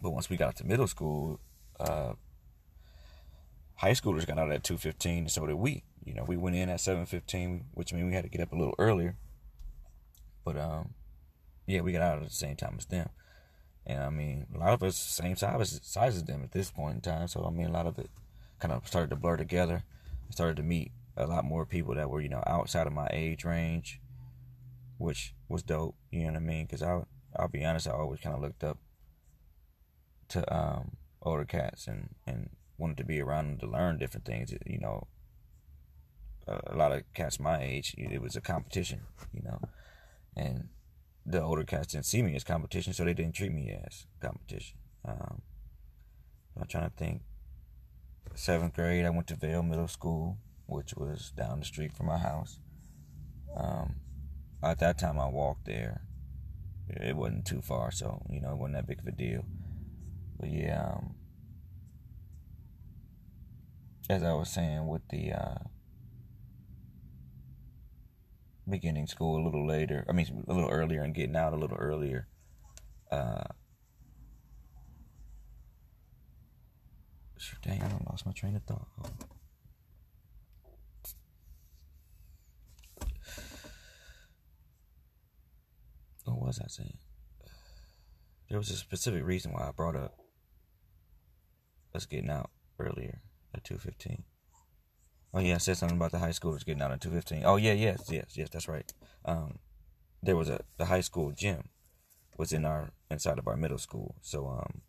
but 0.02 0.12
once 0.12 0.30
we 0.30 0.38
got 0.38 0.56
to 0.56 0.66
middle 0.66 0.88
school 0.88 1.40
uh, 1.80 2.14
high 3.76 3.92
schoolers 3.92 4.26
got 4.26 4.40
out 4.40 4.52
at 4.52 4.64
2.15 4.64 5.18
and 5.18 5.32
so 5.32 5.46
did 5.46 5.56
we 5.56 5.84
you 6.06 6.14
know 6.14 6.24
we 6.24 6.38
went 6.38 6.56
in 6.56 6.70
at 6.70 6.80
7.15 6.80 7.64
which 7.74 7.92
means 7.94 8.06
we 8.06 8.14
had 8.14 8.24
to 8.24 8.30
get 8.30 8.42
up 8.42 8.54
a 8.54 8.56
little 8.56 8.76
earlier 8.80 9.16
but 10.44 10.58
um 10.58 10.94
yeah 11.68 11.82
we 11.82 11.92
got 11.92 12.02
out 12.02 12.18
at 12.18 12.24
the 12.24 12.34
same 12.34 12.56
time 12.56 12.76
as 12.78 12.86
them 12.86 13.10
and 13.88 14.02
I 14.02 14.10
mean, 14.10 14.48
a 14.54 14.58
lot 14.58 14.74
of 14.74 14.84
us 14.84 14.98
same 14.98 15.36
size 15.36 15.80
size 15.84 16.16
as 16.16 16.24
them 16.24 16.44
at 16.44 16.52
this 16.52 16.72
point 16.72 16.96
in 16.96 17.02
time. 17.02 17.28
So 17.28 17.46
I 17.46 17.52
mean, 17.52 17.68
a 17.68 17.72
lot 17.72 17.86
of 17.86 18.00
it 18.00 18.10
kind 18.60 18.74
of 18.74 18.88
started 18.88 19.12
to 19.12 19.16
blur 19.16 19.38
together. 19.38 19.84
I 20.28 20.32
started 20.32 20.58
to 20.58 20.64
meet 20.64 20.92
a 21.16 21.28
lot 21.28 21.46
more 21.46 21.66
people 21.66 21.96
that 21.96 22.10
were 22.10 22.22
you 22.22 22.30
know 22.30 22.44
outside 22.48 22.88
of 22.88 22.94
my 22.94 23.08
age 23.12 23.46
range, 23.46 24.02
which 24.98 25.36
was 25.48 25.62
dope. 25.62 25.96
You 26.12 26.22
know 26.22 26.34
what 26.34 26.38
I 26.38 26.40
mean? 26.40 26.66
Because 26.66 26.82
I 26.82 27.04
I'll 27.38 27.48
be 27.48 27.64
honest, 27.64 27.88
I 27.88 27.92
always 27.92 28.22
kind 28.22 28.36
of 28.36 28.42
looked 28.42 28.64
up 28.64 28.80
to 30.30 30.56
um, 30.56 30.98
older 31.22 31.46
cats 31.46 31.88
and 31.88 32.10
and 32.26 32.50
wanted 32.80 32.98
to 32.98 33.06
be 33.06 33.22
around 33.22 33.48
them 33.48 33.60
to 33.60 33.68
learn 33.68 34.00
different 34.00 34.26
things. 34.26 34.52
You 34.66 34.80
know, 34.80 35.08
a 36.48 36.76
lot 36.76 36.92
of 36.92 37.04
cats 37.14 37.40
my 37.40 37.62
age, 37.62 37.96
it 37.98 38.22
was 38.22 38.36
a 38.36 38.42
competition. 38.42 39.02
You 39.34 39.42
know, 39.44 39.60
and 40.36 40.70
the 41.26 41.42
older 41.42 41.64
cats 41.64 41.94
didn't 41.94 42.06
see 42.06 42.22
me 42.22 42.36
as 42.36 42.44
competition, 42.44 42.94
so 42.94 43.04
they 43.04 43.14
didn't 43.14 43.34
treat 43.34 43.52
me 43.52 43.78
as 43.86 44.06
competition. 44.22 44.78
Um, 45.04 45.42
I'm 46.60 46.68
trying 46.68 46.90
to 46.90 46.96
think. 46.96 47.22
Seventh 48.34 48.74
grade, 48.74 49.06
I 49.06 49.10
went 49.12 49.28
to 49.28 49.36
Vail 49.36 49.64
Middle 49.64 49.88
School, 49.88 50.38
which 50.66 50.94
was 50.96 51.32
down 51.36 51.60
the 51.60 51.66
street 51.66 51.94
from 51.94 52.08
my 52.08 52.18
house. 52.18 52.60
Um, 53.56 53.96
at 54.64 54.80
that 54.80 54.98
time, 54.98 55.20
I 55.20 55.28
walked 55.28 55.66
there. 55.66 56.02
It 56.90 57.16
wasn't 57.16 57.46
too 57.46 57.62
far, 57.62 57.92
so 57.92 58.22
you 58.30 58.42
know, 58.42 58.52
it 58.52 58.58
wasn't 58.58 58.76
that 58.76 58.88
big 58.88 59.00
of 59.00 59.08
a 59.08 59.12
deal. 59.12 59.46
But 60.40 60.52
yeah, 60.52 60.94
um, 60.96 61.16
as 64.10 64.24
I 64.24 64.34
was 64.34 64.50
saying, 64.50 64.88
with 64.88 65.08
the 65.10 65.32
uh, 65.32 65.58
beginning 68.68 69.08
school 69.08 69.42
a 69.42 69.44
little 69.44 69.68
later. 69.68 70.06
I 70.10 70.12
mean, 70.12 70.44
a 70.48 70.54
little 70.54 70.70
earlier 70.70 71.02
and 71.02 71.14
getting 71.14 71.36
out 71.36 71.54
a 71.54 71.58
little 71.58 71.78
earlier. 71.78 72.28
Uh, 73.12 73.44
dang, 77.62 77.82
I 77.82 77.88
don't 77.88 78.10
lost 78.10 78.26
my 78.26 78.32
train 78.32 78.56
of 78.56 78.64
thought. 78.64 78.88
What 86.26 86.42
was 86.42 86.60
I 86.60 86.68
saying? 86.68 86.98
There 88.50 88.58
was 88.58 88.70
a 88.72 88.76
specific 88.76 89.24
reason 89.24 89.54
why 89.54 89.68
I 89.68 89.72
brought 89.72 89.96
up 89.96 90.18
us 91.94 92.06
getting 92.06 92.30
out 92.30 92.50
earlier 92.80 93.22
at 93.54 93.64
two 93.64 93.78
fifteen. 93.78 94.24
Oh 95.36 95.42
yeah, 95.42 95.56
I 95.56 95.58
said 95.58 95.76
something 95.76 95.98
about 95.98 96.14
the 96.14 96.20
high 96.20 96.30
schoolers 96.30 96.66
getting 96.66 96.82
out 96.82 96.92
at 96.92 97.02
two 97.02 97.12
fifteen. 97.12 97.44
Oh 97.44 97.58
yeah, 97.58 97.74
yes, 97.74 98.06
yes, 98.10 98.28
yes, 98.36 98.48
that's 98.50 98.70
right. 98.70 98.90
Um, 99.26 99.60
there 100.24 100.38
was 100.38 100.48
a 100.48 100.62
the 100.78 100.86
high 100.86 101.02
school 101.02 101.34
gym 101.34 101.68
was 102.38 102.54
in 102.54 102.64
our 102.64 102.92
inside 103.12 103.38
of 103.38 103.46
our 103.46 103.58
middle 103.58 103.78
school, 103.78 104.16
so 104.22 104.48
um, 104.48 104.82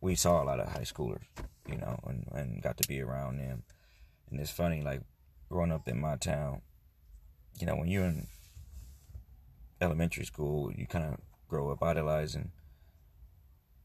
we 0.00 0.16
saw 0.16 0.42
a 0.42 0.44
lot 0.44 0.58
of 0.58 0.72
high 0.72 0.80
schoolers, 0.80 1.22
you 1.68 1.76
know, 1.76 2.00
and 2.04 2.26
and 2.32 2.60
got 2.60 2.76
to 2.78 2.88
be 2.88 3.00
around 3.00 3.38
them. 3.38 3.62
And 4.28 4.40
it's 4.40 4.50
funny, 4.50 4.82
like 4.82 5.02
growing 5.48 5.70
up 5.70 5.86
in 5.86 6.00
my 6.00 6.16
town, 6.16 6.62
you 7.60 7.66
know, 7.66 7.76
when 7.76 7.86
you're 7.86 8.06
in 8.06 8.26
elementary 9.80 10.24
school, 10.24 10.72
you 10.72 10.84
kind 10.88 11.04
of 11.04 11.20
grow 11.46 11.70
up 11.70 11.80
idolizing, 11.80 12.50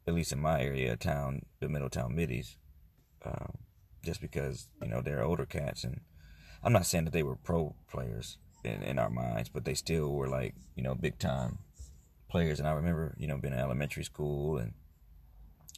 at 0.07 0.15
least 0.15 0.31
in 0.31 0.39
my 0.39 0.63
area 0.63 0.93
of 0.93 0.99
town, 0.99 1.43
the 1.59 1.69
Middletown 1.69 2.15
Middies. 2.15 2.57
Um, 3.23 3.59
just 4.03 4.21
because 4.21 4.69
you 4.81 4.89
know 4.89 5.01
they're 5.01 5.23
older 5.23 5.45
cats, 5.45 5.83
and 5.83 6.01
I'm 6.63 6.73
not 6.73 6.85
saying 6.85 7.05
that 7.05 7.13
they 7.13 7.23
were 7.23 7.35
pro 7.35 7.75
players 7.89 8.37
in, 8.63 8.83
in 8.83 8.99
our 8.99 9.09
minds, 9.09 9.49
but 9.49 9.65
they 9.65 9.73
still 9.73 10.11
were 10.13 10.27
like 10.27 10.55
you 10.75 10.83
know 10.83 10.95
big 10.95 11.19
time 11.19 11.59
players. 12.29 12.59
And 12.59 12.67
I 12.67 12.71
remember 12.71 13.15
you 13.17 13.27
know 13.27 13.37
being 13.37 13.53
in 13.53 13.59
elementary 13.59 14.03
school 14.03 14.57
and 14.57 14.73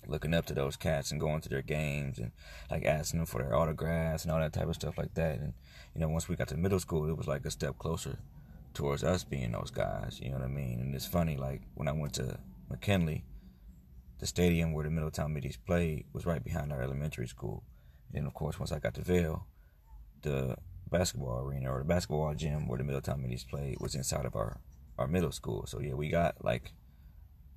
looking 0.07 0.33
up 0.33 0.45
to 0.45 0.53
those 0.53 0.75
cats 0.75 1.11
and 1.11 1.19
going 1.19 1.41
to 1.41 1.49
their 1.49 1.61
games 1.61 2.19
and 2.19 2.31
like 2.69 2.85
asking 2.85 3.19
them 3.19 3.25
for 3.25 3.41
their 3.41 3.55
autographs 3.55 4.23
and 4.23 4.31
all 4.31 4.39
that 4.39 4.53
type 4.53 4.67
of 4.67 4.75
stuff 4.75 4.97
like 4.97 5.13
that. 5.13 5.39
And 5.39 5.53
you 5.95 6.01
know, 6.01 6.09
once 6.09 6.27
we 6.27 6.35
got 6.35 6.47
to 6.49 6.57
middle 6.57 6.79
school, 6.79 7.09
it 7.09 7.17
was 7.17 7.27
like 7.27 7.45
a 7.45 7.51
step 7.51 7.77
closer 7.77 8.19
towards 8.73 9.03
us 9.03 9.23
being 9.23 9.51
those 9.51 9.71
guys. 9.71 10.19
You 10.21 10.29
know 10.29 10.37
what 10.37 10.45
I 10.45 10.49
mean? 10.49 10.79
And 10.79 10.95
it's 10.95 11.05
funny, 11.05 11.37
like 11.37 11.61
when 11.75 11.87
I 11.87 11.91
went 11.91 12.13
to 12.13 12.37
McKinley, 12.69 13.23
the 14.19 14.27
stadium 14.27 14.73
where 14.73 14.85
the 14.85 14.91
Middletown 14.91 15.33
Middies 15.33 15.57
played 15.57 16.05
was 16.13 16.25
right 16.25 16.43
behind 16.43 16.71
our 16.71 16.81
elementary 16.81 17.27
school. 17.27 17.63
And 18.13 18.27
of 18.27 18.33
course, 18.33 18.59
once 18.59 18.71
I 18.71 18.79
got 18.79 18.93
to 18.95 19.01
Vail, 19.01 19.45
the 20.21 20.55
basketball 20.89 21.39
arena 21.39 21.71
or 21.71 21.79
the 21.79 21.85
basketball 21.85 22.33
gym 22.35 22.67
where 22.67 22.77
the 22.77 22.83
Middletown 22.83 23.21
Middies 23.21 23.43
played 23.43 23.77
was 23.79 23.95
inside 23.95 24.25
of 24.25 24.35
our, 24.35 24.59
our 24.97 25.07
middle 25.07 25.31
school. 25.31 25.65
So 25.65 25.79
yeah, 25.79 25.93
we 25.93 26.09
got 26.09 26.43
like 26.43 26.73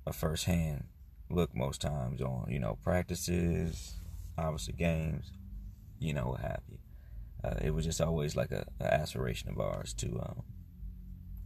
a 0.05 0.13
first 0.13 0.45
hand 0.45 0.85
look 1.29 1.55
most 1.55 1.81
times 1.81 2.21
on, 2.21 2.47
you 2.49 2.59
know, 2.59 2.77
practices, 2.83 3.99
obviously 4.37 4.73
games, 4.73 5.31
you 5.99 6.13
know, 6.13 6.29
what 6.29 6.41
have 6.41 6.61
you. 6.69 6.77
Uh, 7.43 7.55
it 7.61 7.73
was 7.73 7.85
just 7.85 8.01
always 8.01 8.35
like 8.35 8.51
a, 8.51 8.65
a 8.79 8.93
aspiration 8.93 9.49
of 9.49 9.59
ours 9.59 9.93
to 9.93 10.07
um, 10.19 10.43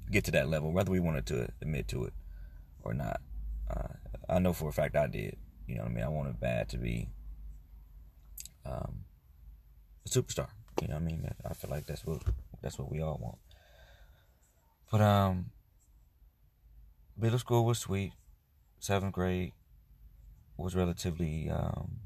get 0.09 0.23
to 0.25 0.31
that 0.31 0.49
level, 0.49 0.71
whether 0.71 0.91
we 0.91 0.99
wanted 0.99 1.25
to 1.25 1.49
admit 1.61 1.87
to 1.89 2.05
it 2.05 2.13
or 2.83 2.93
not. 2.93 3.19
Uh, 3.69 3.93
I 4.29 4.39
know 4.39 4.53
for 4.53 4.69
a 4.69 4.73
fact 4.73 4.95
I 4.95 5.07
did. 5.07 5.37
You 5.67 5.75
know 5.75 5.83
what 5.83 5.91
I 5.91 5.95
mean? 5.95 6.03
I 6.03 6.09
wanted 6.09 6.39
bad 6.39 6.69
to 6.69 6.77
be 6.77 7.09
um, 8.65 9.05
a 10.05 10.09
superstar. 10.09 10.49
You 10.81 10.87
know 10.87 10.95
I 10.95 10.99
mean? 10.99 11.27
I 11.45 11.53
feel 11.53 11.69
like 11.69 11.85
that's 11.85 12.05
what 12.05 12.21
that's 12.61 12.79
what 12.79 12.91
we 12.91 13.01
all 13.01 13.19
want. 13.21 13.37
But 14.91 15.01
um, 15.01 15.51
middle 17.17 17.39
school 17.39 17.65
was 17.65 17.79
sweet. 17.79 18.13
Seventh 18.79 19.13
grade 19.13 19.53
was 20.57 20.75
relatively 20.75 21.49
um, 21.49 21.99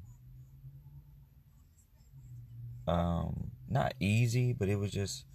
um, 2.88 3.52
not 3.70 3.94
easy, 4.00 4.54
but 4.54 4.70
it 4.70 4.76
was 4.78 4.92
just 4.92 5.26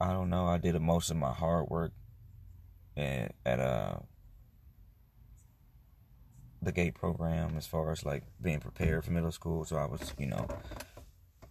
I 0.00 0.12
don't 0.12 0.30
know. 0.30 0.46
I 0.46 0.58
did 0.58 0.80
most 0.80 1.10
of 1.10 1.16
my 1.16 1.32
hard 1.32 1.68
work 1.68 1.92
at, 2.96 3.34
at 3.44 3.60
uh 3.60 3.98
the 6.60 6.72
gate 6.72 6.94
program 6.94 7.56
as 7.56 7.66
far 7.66 7.92
as 7.92 8.04
like 8.04 8.24
being 8.42 8.60
prepared 8.60 9.04
for 9.04 9.12
middle 9.12 9.32
school. 9.32 9.64
So 9.64 9.76
I 9.76 9.86
was, 9.86 10.12
you 10.18 10.26
know, 10.26 10.46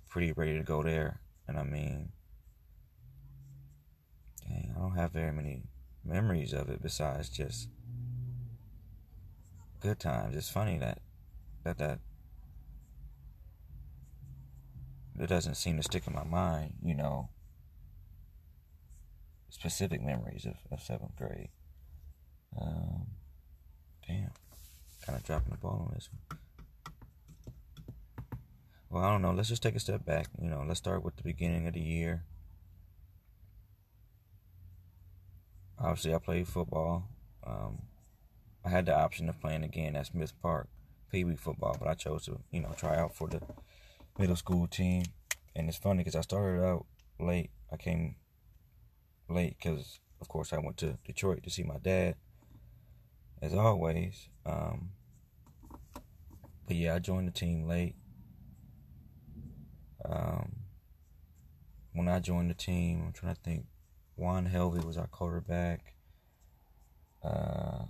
pretty 0.09 0.31
ready 0.33 0.57
to 0.57 0.63
go 0.63 0.83
there. 0.83 1.21
And 1.47 1.57
I 1.57 1.63
mean, 1.63 2.09
dang, 4.47 4.73
I 4.75 4.79
don't 4.79 4.97
have 4.97 5.11
very 5.11 5.31
many 5.31 5.63
memories 6.03 6.53
of 6.53 6.69
it 6.69 6.81
besides 6.81 7.29
just 7.29 7.69
good 9.79 9.99
times. 9.99 10.35
It's 10.35 10.49
funny 10.49 10.77
that 10.79 10.99
that 11.63 11.77
that 11.77 11.99
it 15.19 15.27
doesn't 15.27 15.55
seem 15.55 15.77
to 15.77 15.83
stick 15.83 16.05
in 16.05 16.13
my 16.13 16.23
mind, 16.23 16.73
you 16.83 16.93
know, 16.93 17.29
specific 19.49 20.01
memories 20.01 20.45
of, 20.45 20.55
of 20.71 20.81
seventh 20.81 21.15
grade. 21.15 21.49
Um, 22.59 23.07
damn 24.07 24.31
kind 25.07 25.17
of 25.17 25.23
dropping 25.25 25.51
the 25.51 25.57
ball 25.57 25.85
on 25.87 25.93
this 25.95 26.09
one. 26.11 26.39
Well, 28.89 29.03
I 29.03 29.11
don't 29.11 29.21
know. 29.21 29.31
Let's 29.31 29.47
just 29.47 29.63
take 29.63 29.75
a 29.75 29.79
step 29.79 30.05
back. 30.05 30.27
You 30.41 30.49
know, 30.49 30.65
let's 30.67 30.79
start 30.79 31.03
with 31.03 31.15
the 31.15 31.23
beginning 31.23 31.65
of 31.65 31.73
the 31.73 31.79
year. 31.79 32.23
Obviously, 35.79 36.13
I 36.13 36.19
played 36.19 36.47
football. 36.47 37.07
Um, 37.45 37.83
I 38.65 38.69
had 38.69 38.85
the 38.85 38.97
option 38.97 39.29
of 39.29 39.39
playing 39.39 39.63
again 39.63 39.95
at 39.95 40.07
Smith 40.07 40.33
Park, 40.41 40.67
Pee 41.09 41.23
Wee 41.23 41.37
football, 41.37 41.77
but 41.79 41.87
I 41.87 41.93
chose 41.93 42.25
to, 42.25 42.39
you 42.51 42.59
know, 42.59 42.73
try 42.75 42.97
out 42.97 43.15
for 43.15 43.29
the 43.29 43.41
middle 44.17 44.35
school 44.35 44.67
team. 44.67 45.03
and 45.55 45.69
it's 45.69 45.77
funny 45.77 45.99
because 45.99 46.15
I 46.15 46.21
started 46.21 46.63
out 46.63 46.85
late. 47.19 47.51
I 47.71 47.77
came 47.77 48.15
late 49.29 49.55
because, 49.57 49.99
of 50.19 50.27
course, 50.27 50.51
I 50.51 50.57
went 50.59 50.77
to 50.77 50.97
Detroit 51.05 51.43
to 51.43 51.49
see 51.49 51.63
my 51.63 51.77
dad, 51.77 52.15
as 53.41 53.53
always. 53.53 54.27
Um, 54.45 54.91
but 56.67 56.75
yeah, 56.75 56.95
I 56.95 56.99
joined 56.99 57.27
the 57.27 57.31
team 57.31 57.67
late. 57.67 57.95
Um, 60.05 60.57
when 61.93 62.07
I 62.07 62.19
joined 62.19 62.49
the 62.49 62.55
team, 62.55 63.03
I'm 63.05 63.13
trying 63.13 63.35
to 63.35 63.41
think. 63.41 63.65
Juan 64.15 64.47
Helvey 64.47 64.83
was 64.83 64.97
our 64.97 65.07
quarterback. 65.07 65.93
Uh, 67.23 67.85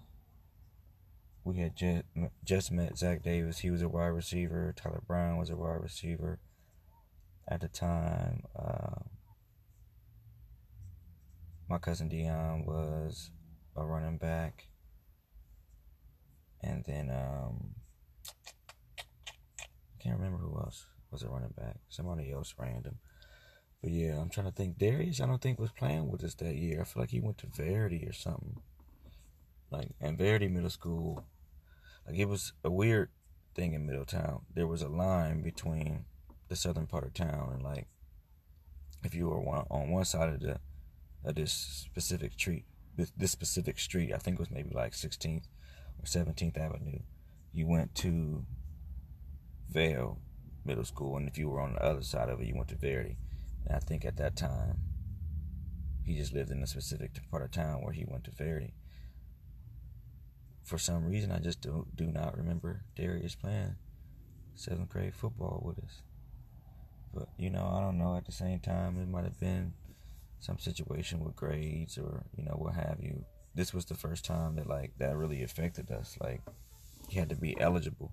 we 1.44 1.58
had 1.58 1.76
just, 1.76 2.04
just 2.44 2.72
met 2.72 2.98
Zach 2.98 3.24
Davis. 3.24 3.60
He 3.60 3.72
was 3.72 3.82
a 3.82 3.88
wide 3.88 4.08
receiver. 4.08 4.74
Tyler 4.76 5.02
Brown 5.08 5.38
was 5.38 5.50
a 5.50 5.56
wide 5.56 5.82
receiver 5.82 6.40
at 7.48 7.62
the 7.62 7.70
time. 7.70 8.44
Uh, 8.58 9.04
my 11.70 11.78
cousin 11.78 12.10
Dion 12.10 12.66
was 12.66 13.32
a 13.76 13.86
running 13.86 14.18
back. 14.18 14.68
And 16.62 16.84
then 16.86 17.10
um, 17.10 17.76
can't 20.08 20.20
remember 20.20 20.38
who 20.38 20.58
else 20.58 20.86
was 21.12 21.24
a 21.24 21.28
running 21.28 21.54
back. 21.58 21.78
Somebody 21.90 22.32
else 22.32 22.56
random. 22.58 23.00
But 23.82 23.92
yeah, 23.92 24.20
I'm 24.20 24.30
trying 24.30 24.48
to 24.48 24.54
think. 24.54 24.78
Darius, 24.78 25.20
I 25.20 25.26
don't 25.26 25.42
think 25.42 25.60
was 25.60 25.72
playing 25.72 26.10
with 26.10 26.24
us 26.24 26.34
that 26.36 26.56
year. 26.56 26.82
I 26.82 26.84
feel 26.86 27.04
like 27.04 27.10
he 27.10 27.20
went 27.20 27.38
to 27.40 27.48
Verity 27.48 28.06
or 28.08 28.14
something. 28.14 28.62
Like 29.70 29.90
in 30.00 30.16
Verity 30.16 30.48
Middle 30.48 30.70
School, 30.70 31.26
like 32.08 32.18
it 32.18 32.30
was 32.30 32.54
a 32.64 32.72
weird 32.72 33.10
thing 33.54 33.74
in 33.74 33.86
Middletown. 33.86 34.44
There 34.54 34.68
was 34.68 34.82
a 34.82 34.88
line 34.88 35.42
between 35.42 36.06
the 36.48 36.56
southern 36.56 36.88
part 36.88 37.04
of 37.04 37.14
town 37.14 37.52
and 37.54 37.62
like 37.62 37.88
if 39.04 39.14
you 39.14 39.28
were 39.28 39.42
one, 39.42 39.66
on 39.70 39.92
one 39.92 40.06
side 40.06 40.30
of 40.30 40.40
the 40.40 40.60
of 41.26 41.36
this 41.36 41.52
specific 41.52 42.32
street, 42.34 42.64
this, 42.96 43.12
this 43.18 43.32
specific 43.32 43.78
street, 43.78 44.14
I 44.14 44.18
think 44.18 44.36
it 44.36 44.40
was 44.40 44.52
maybe 44.52 44.74
like 44.74 44.94
16th 44.94 45.44
or 46.00 46.06
17th 46.06 46.58
Avenue, 46.58 47.00
you 47.52 47.68
went 47.68 47.94
to 47.96 48.46
Vail 49.70 50.20
Middle 50.66 50.86
School, 50.86 51.18
and 51.18 51.28
if 51.28 51.38
you 51.38 51.50
were 51.50 51.62
on 51.62 51.74
the 51.74 51.84
other 51.84 52.02
side 52.02 52.30
of 52.30 52.42
it, 52.42 52.48
you 52.48 52.56
went 52.56 52.70
to 52.70 52.76
Verity. 52.76 53.18
And 53.66 53.76
I 53.76 53.80
think 53.80 54.06
at 54.06 54.18
that 54.18 54.36
time, 54.36 54.80
he 56.04 56.16
just 56.16 56.34
lived 56.34 56.52
in 56.52 56.64
a 56.64 56.68
specific 56.68 57.12
part 57.30 57.44
of 57.44 57.52
town 57.52 57.82
where 57.84 57.94
he 57.94 58.06
went 58.06 58.24
to 58.26 58.32
Verity. 58.32 58.74
For 60.64 60.78
some 60.78 61.06
reason, 61.06 61.32
I 61.32 61.40
just 61.40 61.62
do, 61.62 61.88
do 61.96 62.08
not 62.08 62.38
remember 62.38 62.82
Darius 62.96 63.36
playing 63.36 63.76
seventh 64.56 64.90
grade 64.90 65.14
football 65.14 65.62
with 65.64 65.80
us. 65.80 66.02
But, 67.14 67.30
you 67.38 67.50
know, 67.50 67.72
I 67.74 67.80
don't 67.80 67.98
know. 67.98 68.16
At 68.16 68.26
the 68.26 68.32
same 68.32 68.60
time, 68.60 68.98
it 68.98 69.08
might 69.08 69.24
have 69.24 69.40
been 69.40 69.74
some 70.40 70.60
situation 70.60 71.24
with 71.24 71.36
grades 71.36 71.98
or, 71.98 72.26
you 72.36 72.44
know, 72.44 72.56
what 72.58 72.74
have 72.76 72.98
you. 73.02 73.26
This 73.56 73.74
was 73.74 73.86
the 73.86 73.96
first 73.96 74.26
time 74.26 74.56
that, 74.56 74.68
like, 74.68 74.92
that 75.00 75.16
really 75.18 75.42
affected 75.42 75.90
us. 75.90 76.18
Like, 76.22 76.42
you 77.10 77.20
had 77.20 77.30
to 77.30 77.36
be 77.36 77.60
eligible, 77.60 78.12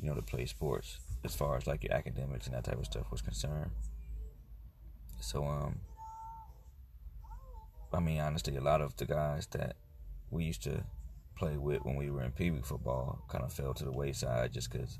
you 0.00 0.08
know, 0.08 0.14
to 0.14 0.22
play 0.22 0.46
sports 0.46 0.98
as 1.24 1.34
far 1.34 1.56
as, 1.56 1.66
like, 1.66 1.84
your 1.84 1.92
academics 1.92 2.46
and 2.46 2.54
that 2.54 2.64
type 2.64 2.78
of 2.78 2.86
stuff 2.86 3.10
was 3.10 3.20
concerned. 3.20 3.70
So, 5.20 5.44
um, 5.44 5.80
I 7.92 8.00
mean, 8.00 8.20
honestly, 8.20 8.56
a 8.56 8.62
lot 8.62 8.80
of 8.80 8.96
the 8.96 9.04
guys 9.04 9.46
that 9.48 9.76
we 10.30 10.44
used 10.44 10.62
to 10.62 10.84
play 11.36 11.58
with 11.58 11.84
when 11.84 11.96
we 11.96 12.10
were 12.10 12.22
in 12.22 12.32
Pee 12.32 12.50
Wee 12.50 12.62
football 12.62 13.24
kind 13.28 13.44
of 13.44 13.52
fell 13.52 13.74
to 13.74 13.84
the 13.84 13.92
wayside 13.92 14.52
just 14.52 14.70
because, 14.72 14.98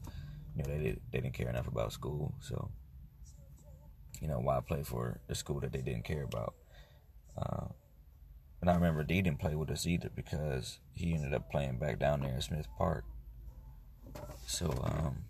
you 0.55 0.63
know, 0.63 0.71
they, 0.71 0.83
did, 0.83 1.01
they 1.13 1.21
didn't 1.21 1.35
care 1.35 1.49
enough 1.49 1.69
about 1.69 1.93
school. 1.93 2.35
So, 2.41 2.71
you 4.21 4.29
know, 4.29 4.41
why 4.41 4.61
play 4.61 4.83
for 4.83 5.21
a 5.29 5.35
school 5.35 5.61
that 5.61 5.73
they 5.73 5.81
didn't 5.81 6.05
care 6.05 6.25
about? 6.25 6.55
Uh, 7.39 7.67
and 8.61 8.69
I 8.69 8.75
remember 8.75 9.05
D 9.05 9.23
didn't 9.23 9.39
play 9.39 9.55
with 9.55 9.71
us 9.71 9.87
either 9.87 10.11
because 10.15 10.81
he 10.93 11.15
ended 11.15 11.33
up 11.33 11.51
playing 11.51 11.79
back 11.79 11.99
down 11.99 12.21
there 12.21 12.35
at 12.35 12.43
Smith 12.43 12.67
Park. 12.77 13.05
So, 14.47 14.67
um, 14.85 15.25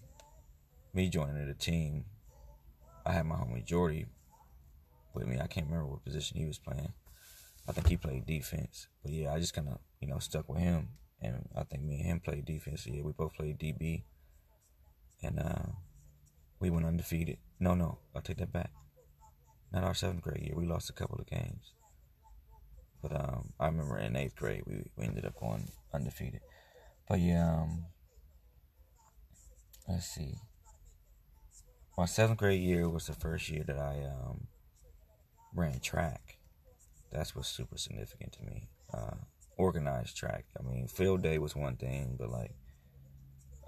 me 0.93 1.09
joining 1.09 1.47
the 1.47 1.55
team, 1.55 2.05
I 3.07 3.13
had 3.13 3.27
my 3.27 3.37
homie 3.37 3.65
Jordy 3.65 4.07
with 5.15 5.27
me. 5.27 5.39
I 5.41 5.47
can't 5.47 5.67
remember 5.67 5.87
what 5.87 6.05
position 6.05 6.39
he 6.39 6.47
was 6.47 6.59
playing. 6.59 6.93
I 7.69 7.73
think 7.73 7.89
he 7.89 7.97
played 7.97 8.27
defense. 8.27 8.89
But 9.03 9.13
yeah, 9.13 9.33
I 9.33 9.39
just 9.39 9.55
kind 9.55 9.69
of, 9.69 9.79
you 10.01 10.09
know, 10.09 10.19
stuck 10.19 10.49
with 10.49 10.59
him. 10.59 10.89
And 11.23 11.49
I 11.55 11.65
think 11.65 11.83
me 11.83 11.97
and 11.97 12.07
him 12.07 12.21
played 12.21 12.47
defense. 12.47 12.85
So 12.85 12.91
yeah, 12.93 13.03
we 13.03 13.13
both 13.13 13.35
played 13.35 13.59
DB. 13.59 14.05
And 15.23 15.39
uh, 15.39 15.73
we 16.59 16.71
went 16.71 16.87
undefeated. 16.87 17.39
No, 17.59 17.75
no, 17.75 17.99
I'll 18.15 18.23
take 18.23 18.39
that 18.39 18.53
back. 18.53 18.71
Not 19.73 19.85
our 19.85 19.95
seventh 19.95 20.23
grade 20.23 20.43
year. 20.43 20.57
We 20.57 20.67
lost 20.67 20.91
a 20.91 20.95
couple 20.95 21.19
of 21.19 21.27
games. 21.27 21.75
But 23.03 23.13
um, 23.15 23.53
I 23.59 23.67
remember 23.67 23.99
in 23.99 24.17
eighth 24.17 24.37
grade, 24.37 24.63
we, 24.67 24.91
we 24.97 25.07
ended 25.07 25.25
up 25.25 25.39
going 25.39 25.71
undefeated. 25.95 26.41
But 27.09 27.21
yeah, 27.21 27.55
um, 27.55 27.87
let's 29.91 30.07
see. 30.07 30.37
My 31.99 32.07
seventh 32.07 32.39
grade 32.39 32.63
year 32.63 32.89
was 32.89 33.07
the 33.07 33.13
first 33.13 33.49
year 33.51 33.65
that 33.67 33.79
I 33.79 34.05
um, 34.05 34.47
ran 35.55 35.81
track. 35.81 36.39
That's 37.13 37.35
what's 37.35 37.49
super 37.49 37.77
significant 37.77 38.33
to 38.35 38.43
me. 38.45 38.69
Uh, 38.93 39.17
organized 39.57 40.17
track. 40.17 40.47
I 40.59 40.63
mean, 40.63 40.87
field 40.87 41.23
day 41.23 41.39
was 41.39 41.57
one 41.57 41.77
thing, 41.77 42.17
but 42.19 42.31
like 42.31 42.55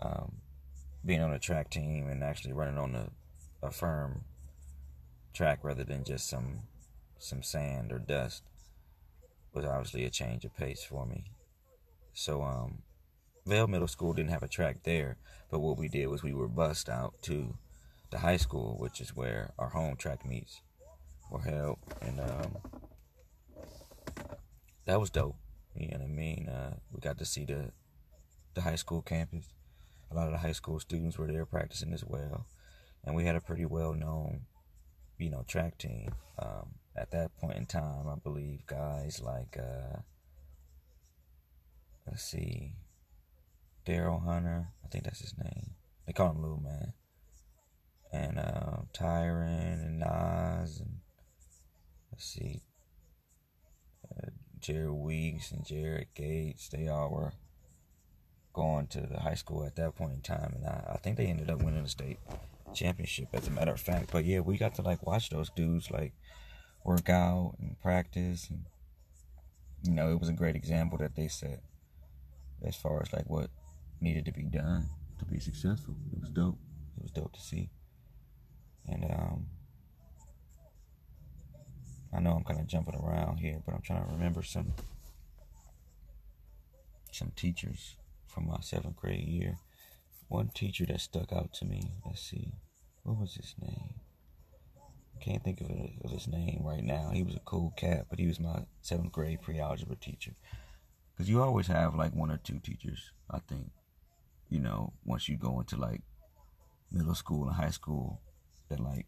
um, 0.01 0.37
being 1.05 1.21
on 1.21 1.33
a 1.33 1.39
track 1.39 1.71
team 1.71 2.09
and 2.09 2.23
actually 2.23 2.53
running 2.53 2.79
on 2.79 2.95
a, 2.95 3.67
a 3.67 3.71
firm 3.71 4.25
track 5.35 5.61
rather 5.63 5.85
than 5.85 6.05
just 6.05 6.29
some 6.29 6.61
some 7.19 7.43
sand 7.43 7.93
or 7.93 7.99
dust 7.99 8.43
was 9.55 9.65
obviously 9.65 10.05
a 10.05 10.11
change 10.11 10.45
of 10.45 10.57
pace 10.57 10.83
for 10.83 11.07
me. 11.07 11.25
So 12.15 12.43
um, 12.43 12.83
Vail 13.45 13.67
Middle 13.67 13.89
School 13.89 14.13
didn't 14.13 14.31
have 14.31 14.43
a 14.43 14.49
track 14.49 14.85
there, 14.85 15.17
but 15.51 15.61
what 15.61 15.77
we 15.77 15.89
did 15.89 16.07
was 16.07 16.23
we 16.23 16.33
were 16.33 16.49
bussed 16.49 16.89
out 16.89 17.15
to 17.23 17.57
the 18.11 18.19
high 18.19 18.37
school, 18.37 18.77
which 18.79 19.01
is 19.01 19.17
where 19.17 19.53
our 19.59 19.71
home 19.71 19.97
track 19.97 20.25
meets 20.25 20.63
were 21.31 21.41
held, 21.41 21.79
and 22.01 22.21
um, 22.21 22.57
that 24.85 25.01
was 25.01 25.11
dope. 25.11 25.37
You 25.75 25.89
know 25.89 25.99
what 25.99 26.05
I 26.05 26.09
mean? 26.09 26.49
Uh, 26.49 26.77
we 26.93 27.01
got 27.01 27.19
to 27.19 27.25
see 27.25 27.45
the 27.45 27.73
the 28.55 28.61
high 28.61 28.77
school 28.77 29.03
campus. 29.03 29.47
A 30.11 30.15
lot 30.15 30.27
of 30.27 30.33
the 30.33 30.39
high 30.39 30.53
school 30.53 30.79
students 30.79 31.17
were 31.19 31.27
there 31.27 31.47
practicing 31.47 31.93
as 31.93 32.05
well, 32.05 32.47
and 33.05 33.17
we 33.17 33.25
had 33.25 33.35
a 33.35 33.41
pretty 33.41 33.65
well 33.65 33.95
known, 33.95 34.43
you 35.19 35.31
know, 35.31 35.43
track 35.49 35.79
team. 35.79 36.15
Um, 36.39 36.75
at 36.95 37.11
that 37.13 37.35
point 37.39 37.57
in 37.57 37.67
time, 37.67 38.07
I 38.09 38.17
believe 38.23 38.67
guys 38.67 39.21
like, 39.25 39.57
uh, 39.59 40.01
let's 42.07 42.23
see, 42.23 42.75
Daryl 43.87 44.25
Hunter, 44.25 44.69
I 44.85 44.89
think 44.89 45.05
that's 45.05 45.21
his 45.21 45.35
name. 45.37 45.71
They 46.07 46.13
call 46.13 46.31
him 46.31 46.43
Lou 46.43 46.61
Man. 46.63 46.93
And 48.13 48.39
uh, 48.39 48.83
Tyron 48.93 49.83
and 49.83 49.99
Nas 50.01 50.81
and 50.81 50.99
let's 52.11 52.25
see, 52.25 52.61
uh, 54.11 54.29
Jared 54.61 54.93
Weeks 54.93 55.51
and 55.51 55.65
Jared 55.65 56.09
Gates, 56.15 56.69
they 56.69 56.89
all 56.89 57.11
were 57.11 57.33
going 58.53 58.87
to 58.89 59.01
the 59.01 59.21
high 59.21 59.35
school 59.35 59.65
at 59.65 59.77
that 59.77 59.97
point 59.97 60.13
in 60.13 60.21
time, 60.21 60.53
and 60.57 60.67
I, 60.67 60.93
I 60.95 60.97
think 60.99 61.17
they 61.17 61.27
ended 61.27 61.51
up 61.51 61.63
winning 61.63 61.83
the 61.83 61.89
state 61.89 62.19
championship, 62.75 63.29
as 63.33 63.49
a 63.49 63.51
matter 63.51 63.73
of 63.73 63.81
fact. 63.81 64.11
But 64.13 64.25
yeah, 64.25 64.41
we 64.41 64.59
got 64.59 64.75
to 64.75 64.83
like 64.83 65.07
watch 65.07 65.31
those 65.31 65.51
dudes 65.51 65.91
like 65.91 66.13
work 66.85 67.09
out 67.09 67.55
and 67.59 67.81
practice, 67.81 68.49
and 68.51 68.67
you 69.85 69.93
know, 69.93 70.13
it 70.13 70.21
was 70.21 70.29
a 70.29 70.35
great 70.35 70.55
example 70.55 70.99
that 70.99 71.17
they 71.17 71.29
set 71.29 71.61
as 72.65 72.77
far 72.77 73.03
as 73.03 73.13
like 73.13 73.29
what 73.29 73.51
needed 74.03 74.25
to 74.27 74.33
be 74.33 74.43
done 74.45 74.89
to 75.19 75.25
be 75.25 75.39
successful. 75.39 75.95
It 76.13 76.21
was 76.21 76.31
dope. 76.31 76.59
It 76.97 77.03
was 77.03 77.13
dope 77.13 77.33
to 77.33 77.41
see, 77.41 77.71
and 78.87 79.05
um 79.05 79.47
I 82.15 82.21
know 82.21 82.33
I'm 82.33 82.45
kind 82.45 82.61
of 82.61 82.67
jumping 82.67 82.95
around 82.95 83.39
here, 83.39 83.63
but 83.65 83.75
I'm 83.75 83.81
trying 83.81 84.05
to 84.05 84.13
remember 84.13 84.43
some 84.43 84.75
some 87.11 87.33
teachers 87.37 87.97
from 88.27 88.49
my 88.49 88.59
seventh 88.61 88.97
grade 88.97 89.27
year. 89.27 89.59
One 90.29 90.49
teacher 90.49 90.87
that 90.87 91.01
stuck 91.01 91.33
out 91.33 91.53
to 91.55 91.65
me. 91.65 91.93
Let's 92.05 92.23
see, 92.23 92.53
what 93.03 93.19
was 93.19 93.35
his 93.35 93.55
name? 93.61 93.95
Can't 95.21 95.45
think 95.45 95.61
of, 95.61 96.11
his 96.11 96.27
name 96.27 96.63
right 96.65 96.83
now. 96.83 97.11
He 97.13 97.23
was 97.23 97.37
a 97.37 97.41
cool 97.41 97.73
cat, 97.77 98.07
but 98.11 98.19
he 98.19 98.27
was 98.27 98.41
my 98.41 98.65
seventh 98.81 99.13
grade 99.13 99.41
pre-algebra 99.41 99.97
teacher. 99.97 100.33
Because 101.13 101.29
you 101.29 101.41
always 101.41 101.69
have 101.69 101.95
like 101.95 102.13
one 102.15 102.31
or 102.31 102.39
two 102.39 102.59
teachers. 102.59 103.13
I 103.31 103.39
think, 103.39 103.71
you 104.53 104.61
know, 104.61 104.93
once 105.07 105.31
you 105.31 105.39
go 105.39 105.59
into 105.61 105.77
like 105.77 106.03
middle 106.91 107.15
school 107.15 107.47
and 107.47 107.57
high 107.57 107.71
school, 107.71 108.21
that 108.69 108.81
like 108.81 109.07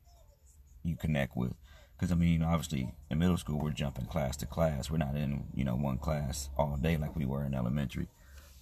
you 0.83 0.96
connect 0.96 1.37
with. 1.37 1.52
Because 1.94 2.11
I 2.11 2.14
mean, 2.14 2.42
obviously, 2.42 2.90
in 3.11 3.18
middle 3.18 3.37
school 3.37 3.61
we're 3.61 3.70
jumping 3.70 4.07
class 4.07 4.38
to 4.38 4.46
class. 4.46 4.90
We're 4.90 4.96
not 4.96 5.16
in 5.16 5.44
you 5.54 5.64
know 5.64 5.76
one 5.76 5.98
class 5.98 6.48
all 6.57 6.78
day 6.80 6.96
like 6.96 7.14
we 7.14 7.26
were 7.26 7.44
in 7.44 7.54
elementary. 7.54 8.09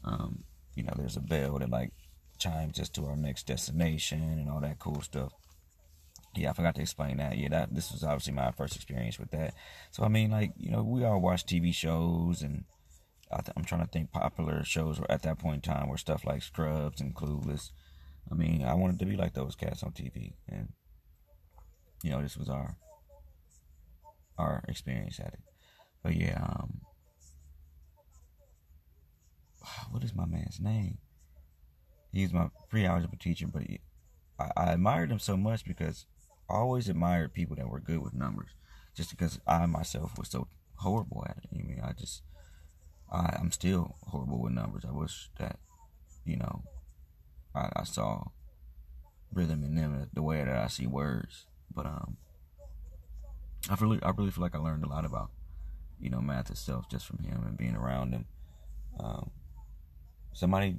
Um, 0.04 0.42
you 0.74 0.82
know, 0.82 0.92
there's 0.96 1.16
a 1.16 1.20
bell 1.20 1.60
that 1.60 1.70
like 1.70 1.92
chimes 2.38 2.80
us 2.80 2.88
to 2.90 3.06
our 3.06 3.16
next 3.16 3.46
destination 3.46 4.20
and 4.20 4.50
all 4.50 4.60
that 4.60 4.80
cool 4.80 5.00
stuff. 5.02 5.32
yeah, 6.34 6.50
I 6.50 6.52
forgot 6.52 6.74
to 6.74 6.82
explain 6.82 7.18
that. 7.18 7.38
Yeah, 7.38 7.50
that 7.50 7.72
this 7.72 7.92
was 7.92 8.02
obviously 8.02 8.32
my 8.32 8.50
first 8.50 8.74
experience 8.74 9.20
with 9.20 9.30
that. 9.30 9.54
So 9.92 10.02
I 10.02 10.08
mean, 10.08 10.32
like 10.32 10.50
you 10.56 10.72
know, 10.72 10.82
we 10.82 11.04
all 11.04 11.20
watch 11.20 11.46
TV 11.46 11.72
shows, 11.72 12.42
and 12.42 12.64
I 13.32 13.40
am 13.56 13.64
trying 13.64 13.82
to 13.82 13.90
think 13.90 14.12
popular 14.12 14.64
shows 14.64 15.00
at 15.08 15.22
that 15.22 15.38
point 15.38 15.66
in 15.66 15.72
time 15.72 15.88
were 15.88 15.96
stuff 15.96 16.24
like 16.24 16.42
Scrubs 16.42 17.00
and 17.00 17.14
Clueless. 17.14 17.70
I 18.30 18.34
mean, 18.34 18.62
I 18.62 18.74
wanted 18.74 18.98
to 19.00 19.06
be 19.06 19.16
like 19.16 19.34
those 19.34 19.54
cats 19.54 19.82
on 19.82 19.92
TV, 19.92 20.34
and 20.48 20.68
you 22.02 22.10
know, 22.10 22.22
this 22.22 22.36
was 22.36 22.48
our 22.48 22.76
our 24.38 24.64
experience 24.68 25.18
at 25.20 25.34
it. 25.34 25.40
But 26.02 26.16
yeah, 26.16 26.42
um, 26.42 26.80
what 29.90 30.04
is 30.04 30.14
my 30.14 30.26
man's 30.26 30.60
name? 30.60 30.98
He's 32.12 32.32
my 32.32 32.48
pre-algebra 32.68 33.18
teacher, 33.18 33.46
but 33.46 33.62
he, 33.62 33.80
I, 34.38 34.50
I 34.56 34.72
admired 34.72 35.10
him 35.10 35.18
so 35.18 35.36
much 35.36 35.64
because 35.64 36.04
I 36.50 36.54
always 36.54 36.88
admired 36.88 37.32
people 37.32 37.56
that 37.56 37.68
were 37.68 37.80
good 37.80 38.02
with 38.02 38.14
numbers, 38.14 38.50
just 38.94 39.10
because 39.10 39.40
I 39.46 39.64
myself 39.66 40.18
was 40.18 40.28
so 40.28 40.48
horrible 40.76 41.24
at 41.28 41.38
it. 41.38 41.48
I 41.52 41.56
mean, 41.56 41.80
I 41.82 41.92
just, 41.92 42.22
I, 43.12 43.36
I'm 43.38 43.52
still 43.52 43.96
horrible 44.06 44.40
with 44.40 44.52
numbers. 44.52 44.84
I 44.88 44.92
wish 44.92 45.28
that, 45.38 45.58
you 46.24 46.36
know, 46.38 46.62
I, 47.54 47.68
I 47.76 47.84
saw 47.84 48.24
rhythm 49.32 49.62
in 49.64 49.74
them 49.74 50.08
the 50.12 50.22
way 50.22 50.38
that 50.38 50.56
I 50.56 50.66
see 50.68 50.86
words. 50.86 51.46
But 51.74 51.86
um, 51.86 52.16
I 53.68 53.76
really, 53.80 54.02
I 54.02 54.10
really 54.10 54.30
feel 54.30 54.42
like 54.42 54.54
I 54.54 54.58
learned 54.58 54.84
a 54.84 54.88
lot 54.88 55.04
about, 55.04 55.30
you 56.00 56.10
know, 56.10 56.20
math 56.20 56.50
itself 56.50 56.88
just 56.90 57.06
from 57.06 57.18
him 57.18 57.44
and 57.46 57.56
being 57.56 57.76
around 57.76 58.12
him. 58.12 58.24
Um, 58.98 59.30
somebody 60.32 60.78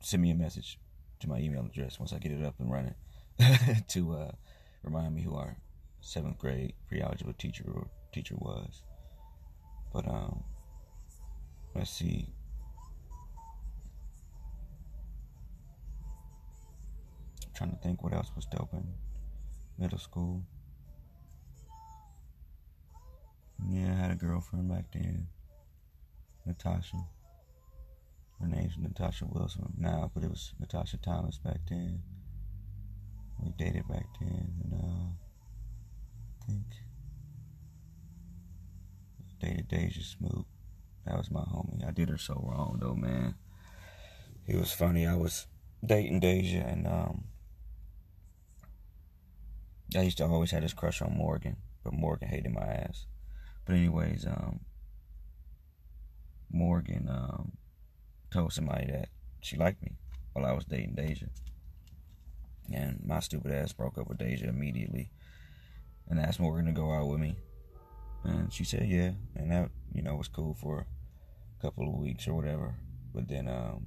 send 0.00 0.22
me 0.22 0.30
a 0.30 0.34
message 0.34 0.78
to 1.20 1.28
my 1.28 1.38
email 1.38 1.66
address 1.66 1.98
once 1.98 2.12
I 2.12 2.18
get 2.18 2.32
it 2.32 2.44
up 2.44 2.54
and 2.58 2.70
running 2.70 2.94
to 3.88 4.14
uh, 4.14 4.30
remind 4.82 5.14
me 5.14 5.22
who 5.22 5.36
our 5.36 5.56
seventh 6.00 6.38
grade 6.38 6.72
pre-algebra 6.88 7.34
teacher 7.34 7.64
teacher 8.12 8.34
was. 8.38 8.82
But 9.92 10.08
um, 10.08 10.44
let's 11.74 11.90
see. 11.90 12.28
I'm 17.46 17.52
trying 17.54 17.70
to 17.70 17.76
think 17.76 18.02
what 18.02 18.12
else 18.12 18.30
was 18.34 18.46
dope 18.46 18.72
in 18.72 18.84
middle 19.78 19.98
school. 19.98 20.42
Yeah, 23.68 23.92
I 23.92 23.94
had 23.94 24.10
a 24.10 24.14
girlfriend 24.14 24.68
back 24.68 24.86
then, 24.92 25.28
Natasha. 26.46 26.96
Her 28.40 28.46
name's 28.46 28.78
Natasha 28.78 29.26
Wilson 29.26 29.72
now, 29.76 30.10
but 30.14 30.22
it 30.22 30.30
was 30.30 30.54
Natasha 30.58 30.96
Thomas 30.96 31.38
back 31.38 31.58
then. 31.68 32.02
We 33.38 33.50
dated 33.58 33.86
back 33.86 34.06
then, 34.18 34.52
and 34.64 34.74
uh, 34.74 35.06
I 36.42 36.46
think 36.46 36.64
dated 39.40 39.68
Deja 39.68 40.02
Smoot. 40.02 40.46
That 41.06 41.16
was 41.16 41.30
my 41.30 41.40
homie. 41.40 41.86
I 41.86 41.90
did 41.90 42.08
her 42.08 42.18
so 42.18 42.34
wrong 42.34 42.78
though, 42.80 42.94
man. 42.94 43.34
It 44.46 44.56
was 44.56 44.72
funny. 44.72 45.06
I 45.06 45.16
was 45.16 45.46
dating 45.84 46.20
Deja, 46.20 46.58
and 46.58 46.86
um, 46.86 47.24
I 49.96 50.02
used 50.02 50.18
to 50.18 50.24
always 50.24 50.50
have 50.50 50.62
this 50.62 50.72
crush 50.72 51.00
on 51.02 51.16
Morgan, 51.16 51.56
but 51.82 51.92
Morgan 51.92 52.28
hated 52.28 52.52
my 52.52 52.66
ass. 52.66 53.06
But 53.64 53.76
anyways, 53.76 54.26
um, 54.26 54.60
Morgan 56.50 57.08
um 57.08 57.52
told 58.30 58.52
somebody 58.52 58.86
that 58.86 59.08
she 59.40 59.56
liked 59.56 59.82
me 59.82 59.92
while 60.32 60.46
I 60.46 60.52
was 60.52 60.64
dating 60.64 60.94
Deja. 60.94 61.26
And 62.72 63.00
my 63.04 63.20
stupid 63.20 63.52
ass 63.52 63.72
broke 63.72 63.98
up 63.98 64.08
with 64.08 64.18
Deja 64.18 64.48
immediately 64.48 65.10
and 66.08 66.20
asked 66.20 66.40
Morgan 66.40 66.66
to 66.66 66.72
go 66.72 66.92
out 66.92 67.08
with 67.08 67.20
me. 67.20 67.36
And 68.24 68.52
she 68.52 68.64
said 68.64 68.88
yeah. 68.88 69.12
And 69.34 69.50
that, 69.50 69.70
you 69.92 70.02
know, 70.02 70.16
was 70.16 70.28
cool 70.28 70.54
for 70.54 70.86
a 71.58 71.62
couple 71.62 71.88
of 71.88 71.94
weeks 71.94 72.28
or 72.28 72.34
whatever. 72.34 72.74
But 73.14 73.28
then 73.28 73.48
um 73.48 73.86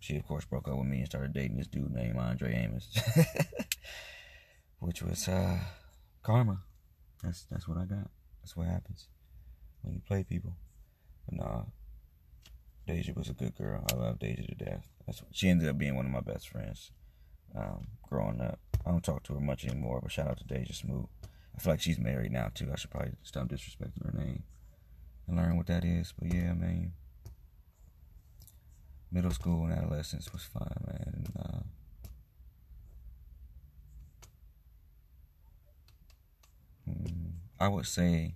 she 0.00 0.16
of 0.16 0.26
course 0.26 0.44
broke 0.44 0.68
up 0.68 0.78
with 0.78 0.88
me 0.88 0.98
and 0.98 1.06
started 1.06 1.32
dating 1.32 1.58
this 1.58 1.68
dude 1.68 1.92
named 1.92 2.18
Andre 2.18 2.54
Amos. 2.54 2.88
Which 4.80 5.02
was 5.02 5.28
uh 5.28 5.58
karma. 6.22 6.62
That's 7.22 7.46
that's 7.50 7.68
what 7.68 7.78
I 7.78 7.84
got. 7.84 8.10
That's 8.42 8.56
what 8.56 8.66
happens 8.66 9.08
when 9.82 9.94
you 9.94 10.00
play 10.00 10.24
people. 10.24 10.56
But 11.26 11.38
nah, 11.38 11.62
Deja 12.86 13.12
was 13.14 13.28
a 13.28 13.34
good 13.34 13.56
girl. 13.56 13.84
I 13.92 13.94
love 13.94 14.18
Deja 14.18 14.42
to 14.42 14.54
death. 14.54 14.88
That's 15.06 15.22
she 15.30 15.48
ended 15.48 15.68
up 15.68 15.78
being 15.78 15.94
one 15.94 16.06
of 16.06 16.12
my 16.12 16.20
best 16.20 16.48
friends 16.48 16.90
um, 17.56 17.88
growing 18.08 18.40
up. 18.40 18.58
I 18.84 18.90
don't 18.90 19.04
talk 19.04 19.22
to 19.24 19.34
her 19.34 19.40
much 19.40 19.64
anymore, 19.64 20.00
but 20.02 20.10
shout 20.10 20.28
out 20.28 20.38
to 20.38 20.44
Deja 20.44 20.72
Smoot. 20.72 21.08
I 21.54 21.60
feel 21.60 21.72
like 21.72 21.80
she's 21.80 21.98
married 21.98 22.32
now 22.32 22.50
too. 22.54 22.70
I 22.72 22.76
should 22.76 22.90
probably 22.90 23.12
stop 23.22 23.48
disrespecting 23.48 24.04
her 24.04 24.18
name 24.18 24.44
and 25.26 25.36
learn 25.36 25.56
what 25.56 25.66
that 25.66 25.84
is. 25.84 26.12
But 26.18 26.32
yeah, 26.32 26.52
man, 26.54 26.92
middle 29.10 29.30
school 29.30 29.64
and 29.66 29.72
adolescence 29.72 30.32
was 30.32 30.42
fun, 30.42 30.72
man. 30.86 31.12
And, 31.14 31.30
uh, 31.38 31.60
I 37.60 37.68
would 37.68 37.86
say 37.86 38.34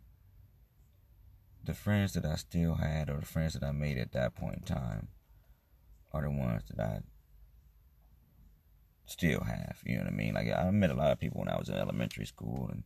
the 1.64 1.74
friends 1.74 2.12
that 2.12 2.24
I 2.24 2.37
still 2.37 2.74
had 2.76 3.11
or 3.11 3.18
the 3.18 3.26
friends 3.26 3.55
that 3.55 3.64
I 3.64 3.72
made 3.72 3.98
at 3.98 4.12
that 4.12 4.37
point 4.37 4.59
in 4.59 4.62
time 4.62 5.09
are 6.12 6.22
the 6.22 6.31
ones 6.31 6.62
that 6.68 6.81
I 6.81 7.00
still 9.07 9.40
have. 9.40 9.79
You 9.85 9.96
know 9.96 10.05
what 10.05 10.12
I 10.12 10.16
mean? 10.16 10.35
Like 10.35 10.48
I 10.52 10.70
met 10.70 10.90
a 10.90 10.94
lot 10.94 11.11
of 11.11 11.18
people 11.18 11.40
when 11.40 11.48
I 11.48 11.59
was 11.59 11.68
in 11.68 11.74
elementary 11.74 12.26
school, 12.26 12.68
and 12.70 12.85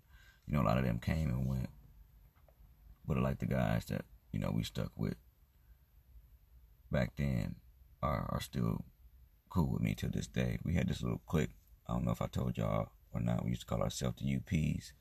you 0.50 0.56
know 0.56 0.64
a 0.64 0.66
lot 0.66 0.78
of 0.78 0.84
them 0.84 0.98
came 0.98 1.30
and 1.30 1.46
went. 1.46 1.68
But 3.06 3.18
like 3.18 3.38
the 3.38 3.46
guys 3.46 3.84
that 3.86 4.04
you 4.32 4.40
know 4.40 4.50
we 4.52 4.64
stuck 4.64 4.90
with 4.96 5.14
back 6.90 7.12
then 7.16 7.54
are 8.02 8.26
are 8.30 8.40
still 8.40 8.84
cool 9.48 9.70
with 9.72 9.82
me 9.82 9.94
to 9.94 10.08
this 10.08 10.26
day. 10.26 10.58
We 10.64 10.74
had 10.74 10.88
this 10.88 11.02
little 11.02 11.22
clique. 11.26 11.54
I 11.88 11.92
don't 11.92 12.04
know 12.04 12.10
if 12.10 12.22
I 12.22 12.26
told 12.26 12.58
y'all 12.58 12.90
or 13.12 13.20
not. 13.20 13.44
We 13.44 13.50
used 13.50 13.62
to 13.62 13.66
call 13.66 13.82
ourselves 13.82 14.16
the 14.20 14.36
UPs, 14.36 14.92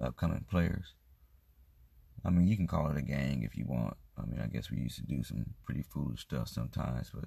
upcoming 0.00 0.46
players. 0.48 0.94
I 2.24 2.30
mean, 2.30 2.46
you 2.46 2.56
can 2.56 2.66
call 2.66 2.88
it 2.90 2.96
a 2.96 3.02
gang 3.02 3.42
if 3.42 3.56
you 3.56 3.64
want. 3.66 3.96
I 4.16 4.26
mean, 4.26 4.40
I 4.40 4.46
guess 4.46 4.70
we 4.70 4.78
used 4.78 4.96
to 4.96 5.02
do 5.02 5.22
some 5.22 5.54
pretty 5.64 5.82
foolish 5.82 6.22
stuff 6.22 6.48
sometimes, 6.48 7.10
but 7.12 7.26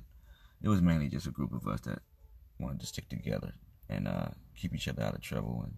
it 0.61 0.69
was 0.69 0.81
mainly 0.81 1.07
just 1.07 1.27
a 1.27 1.31
group 1.31 1.53
of 1.53 1.67
us 1.67 1.81
that 1.81 1.99
wanted 2.59 2.81
to 2.81 2.87
stick 2.87 3.09
together 3.09 3.53
and 3.89 4.07
uh, 4.07 4.27
keep 4.55 4.73
each 4.73 4.87
other 4.87 5.03
out 5.03 5.15
of 5.15 5.21
trouble 5.21 5.63
and, 5.63 5.73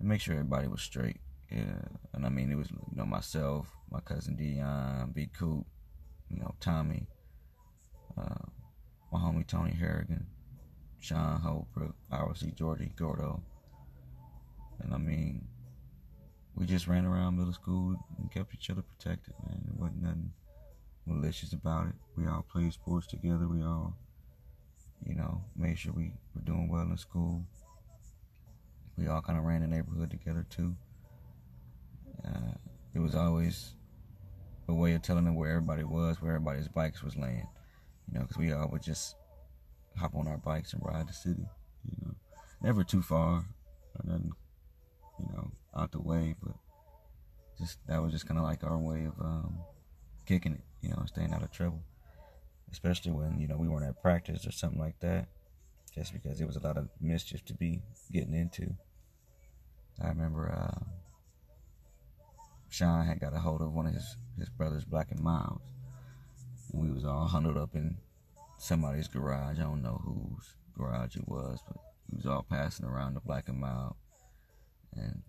and 0.00 0.08
make 0.08 0.20
sure 0.20 0.34
everybody 0.34 0.66
was 0.66 0.82
straight. 0.82 1.20
Yeah, 1.50 1.82
and 2.14 2.26
I 2.26 2.28
mean, 2.28 2.50
it 2.50 2.56
was 2.56 2.70
you 2.70 2.96
know 2.96 3.06
myself, 3.06 3.68
my 3.90 4.00
cousin 4.00 4.36
Dion, 4.36 5.12
Big 5.14 5.32
Coop, 5.32 5.66
you 6.28 6.38
know 6.38 6.54
Tommy, 6.60 7.06
uh, 8.18 8.46
my 9.12 9.18
homie 9.18 9.46
Tony 9.46 9.72
Harrigan, 9.72 10.26
Sean 10.98 11.40
Holbrook, 11.40 11.94
obviously 12.10 12.52
Jordy 12.52 12.92
Gordo, 12.96 13.42
and 14.80 14.94
I 14.94 14.98
mean 14.98 15.46
we 16.54 16.66
just 16.66 16.88
ran 16.88 17.06
around 17.06 17.38
middle 17.38 17.52
school 17.52 17.96
and 18.18 18.30
kept 18.30 18.54
each 18.54 18.70
other 18.70 18.82
protected, 18.82 19.34
man. 19.46 19.62
There 19.64 19.74
wasn't 19.76 20.02
nothing 20.02 20.32
malicious 21.06 21.52
about 21.52 21.86
it. 21.86 21.94
We 22.16 22.26
all 22.26 22.44
played 22.52 22.72
sports 22.72 23.06
together. 23.06 23.48
We 23.48 23.62
all, 23.62 23.96
you 25.06 25.14
know, 25.14 25.42
made 25.56 25.78
sure 25.78 25.92
we 25.94 26.12
were 26.34 26.42
doing 26.42 26.68
well 26.68 26.82
in 26.82 26.98
school. 26.98 27.44
We 28.96 29.08
all 29.08 29.22
kind 29.22 29.38
of 29.38 29.44
ran 29.44 29.62
the 29.62 29.66
neighborhood 29.66 30.10
together 30.10 30.46
too. 30.50 30.74
Uh, 32.24 32.52
it 32.94 32.98
was 32.98 33.14
always 33.14 33.72
a 34.68 34.74
way 34.74 34.94
of 34.94 35.02
telling 35.02 35.24
them 35.24 35.34
where 35.34 35.50
everybody 35.50 35.84
was, 35.84 36.20
where 36.20 36.34
everybody's 36.34 36.68
bikes 36.68 37.02
was 37.02 37.16
laying. 37.16 37.46
You 38.12 38.18
know, 38.18 38.20
because 38.20 38.36
we 38.36 38.52
all 38.52 38.68
would 38.72 38.82
just 38.82 39.14
hop 39.96 40.14
on 40.14 40.28
our 40.28 40.38
bikes 40.38 40.72
and 40.72 40.82
ride 40.84 41.08
the 41.08 41.12
city. 41.12 41.46
You 41.84 41.96
know, 42.02 42.14
never 42.62 42.84
too 42.84 43.02
far 43.02 43.44
nothing. 44.04 44.32
You 45.18 45.26
know, 45.34 45.50
out 45.76 45.92
the 45.92 46.00
way, 46.00 46.34
but 46.42 46.54
just 47.58 47.78
that 47.86 48.00
was 48.02 48.12
just 48.12 48.26
kind 48.26 48.38
of 48.38 48.44
like 48.44 48.64
our 48.64 48.78
way 48.78 49.04
of 49.04 49.20
um, 49.20 49.58
kicking 50.24 50.54
it, 50.54 50.60
you 50.80 50.90
know, 50.90 51.02
staying 51.06 51.32
out 51.34 51.42
of 51.42 51.50
trouble. 51.50 51.82
Especially 52.72 53.12
when 53.12 53.38
you 53.38 53.48
know 53.48 53.56
we 53.56 53.68
weren't 53.68 53.86
at 53.86 54.00
practice 54.00 54.46
or 54.46 54.52
something 54.52 54.80
like 54.80 54.98
that, 55.00 55.28
just 55.94 56.12
because 56.12 56.40
it 56.40 56.46
was 56.46 56.56
a 56.56 56.60
lot 56.60 56.76
of 56.76 56.88
mischief 57.00 57.44
to 57.46 57.54
be 57.54 57.82
getting 58.12 58.34
into. 58.34 58.74
I 60.02 60.08
remember 60.08 60.50
uh, 60.50 60.84
Sean 62.68 63.04
had 63.04 63.20
got 63.20 63.34
a 63.34 63.38
hold 63.38 63.60
of 63.60 63.72
one 63.72 63.86
of 63.86 63.94
his 63.94 64.16
his 64.38 64.48
brothers, 64.48 64.84
Black 64.84 65.10
and 65.10 65.20
Milds, 65.20 65.62
we 66.72 66.90
was 66.90 67.04
all 67.04 67.26
huddled 67.26 67.56
up 67.56 67.74
in 67.74 67.96
somebody's 68.58 69.08
garage. 69.08 69.58
I 69.58 69.62
don't 69.62 69.82
know 69.82 70.00
whose 70.04 70.54
garage 70.76 71.16
it 71.16 71.28
was, 71.28 71.60
but 71.66 71.76
we 72.10 72.16
was 72.16 72.26
all 72.26 72.46
passing 72.48 72.86
around 72.86 73.14
the 73.14 73.20
Black 73.20 73.48
and 73.48 73.58
Mild, 73.58 73.94
and 74.96 75.22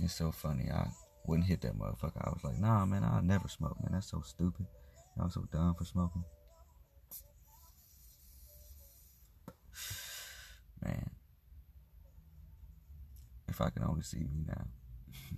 it's 0.00 0.14
so 0.14 0.30
funny. 0.30 0.70
I 0.70 0.88
wouldn't 1.26 1.48
hit 1.48 1.60
that 1.62 1.78
motherfucker. 1.78 2.24
I 2.24 2.30
was 2.30 2.44
like, 2.44 2.58
nah, 2.58 2.86
man, 2.86 3.04
I'll 3.04 3.22
never 3.22 3.48
smoke, 3.48 3.76
man. 3.82 3.92
That's 3.92 4.10
so 4.10 4.22
stupid. 4.22 4.66
Y'all 5.16 5.28
so 5.28 5.46
dumb 5.52 5.74
for 5.74 5.84
smoking. 5.84 6.24
Man. 10.82 11.10
If 13.48 13.60
I 13.60 13.70
can 13.70 13.84
only 13.84 14.02
see 14.02 14.18
me 14.18 14.44
now. 14.46 14.66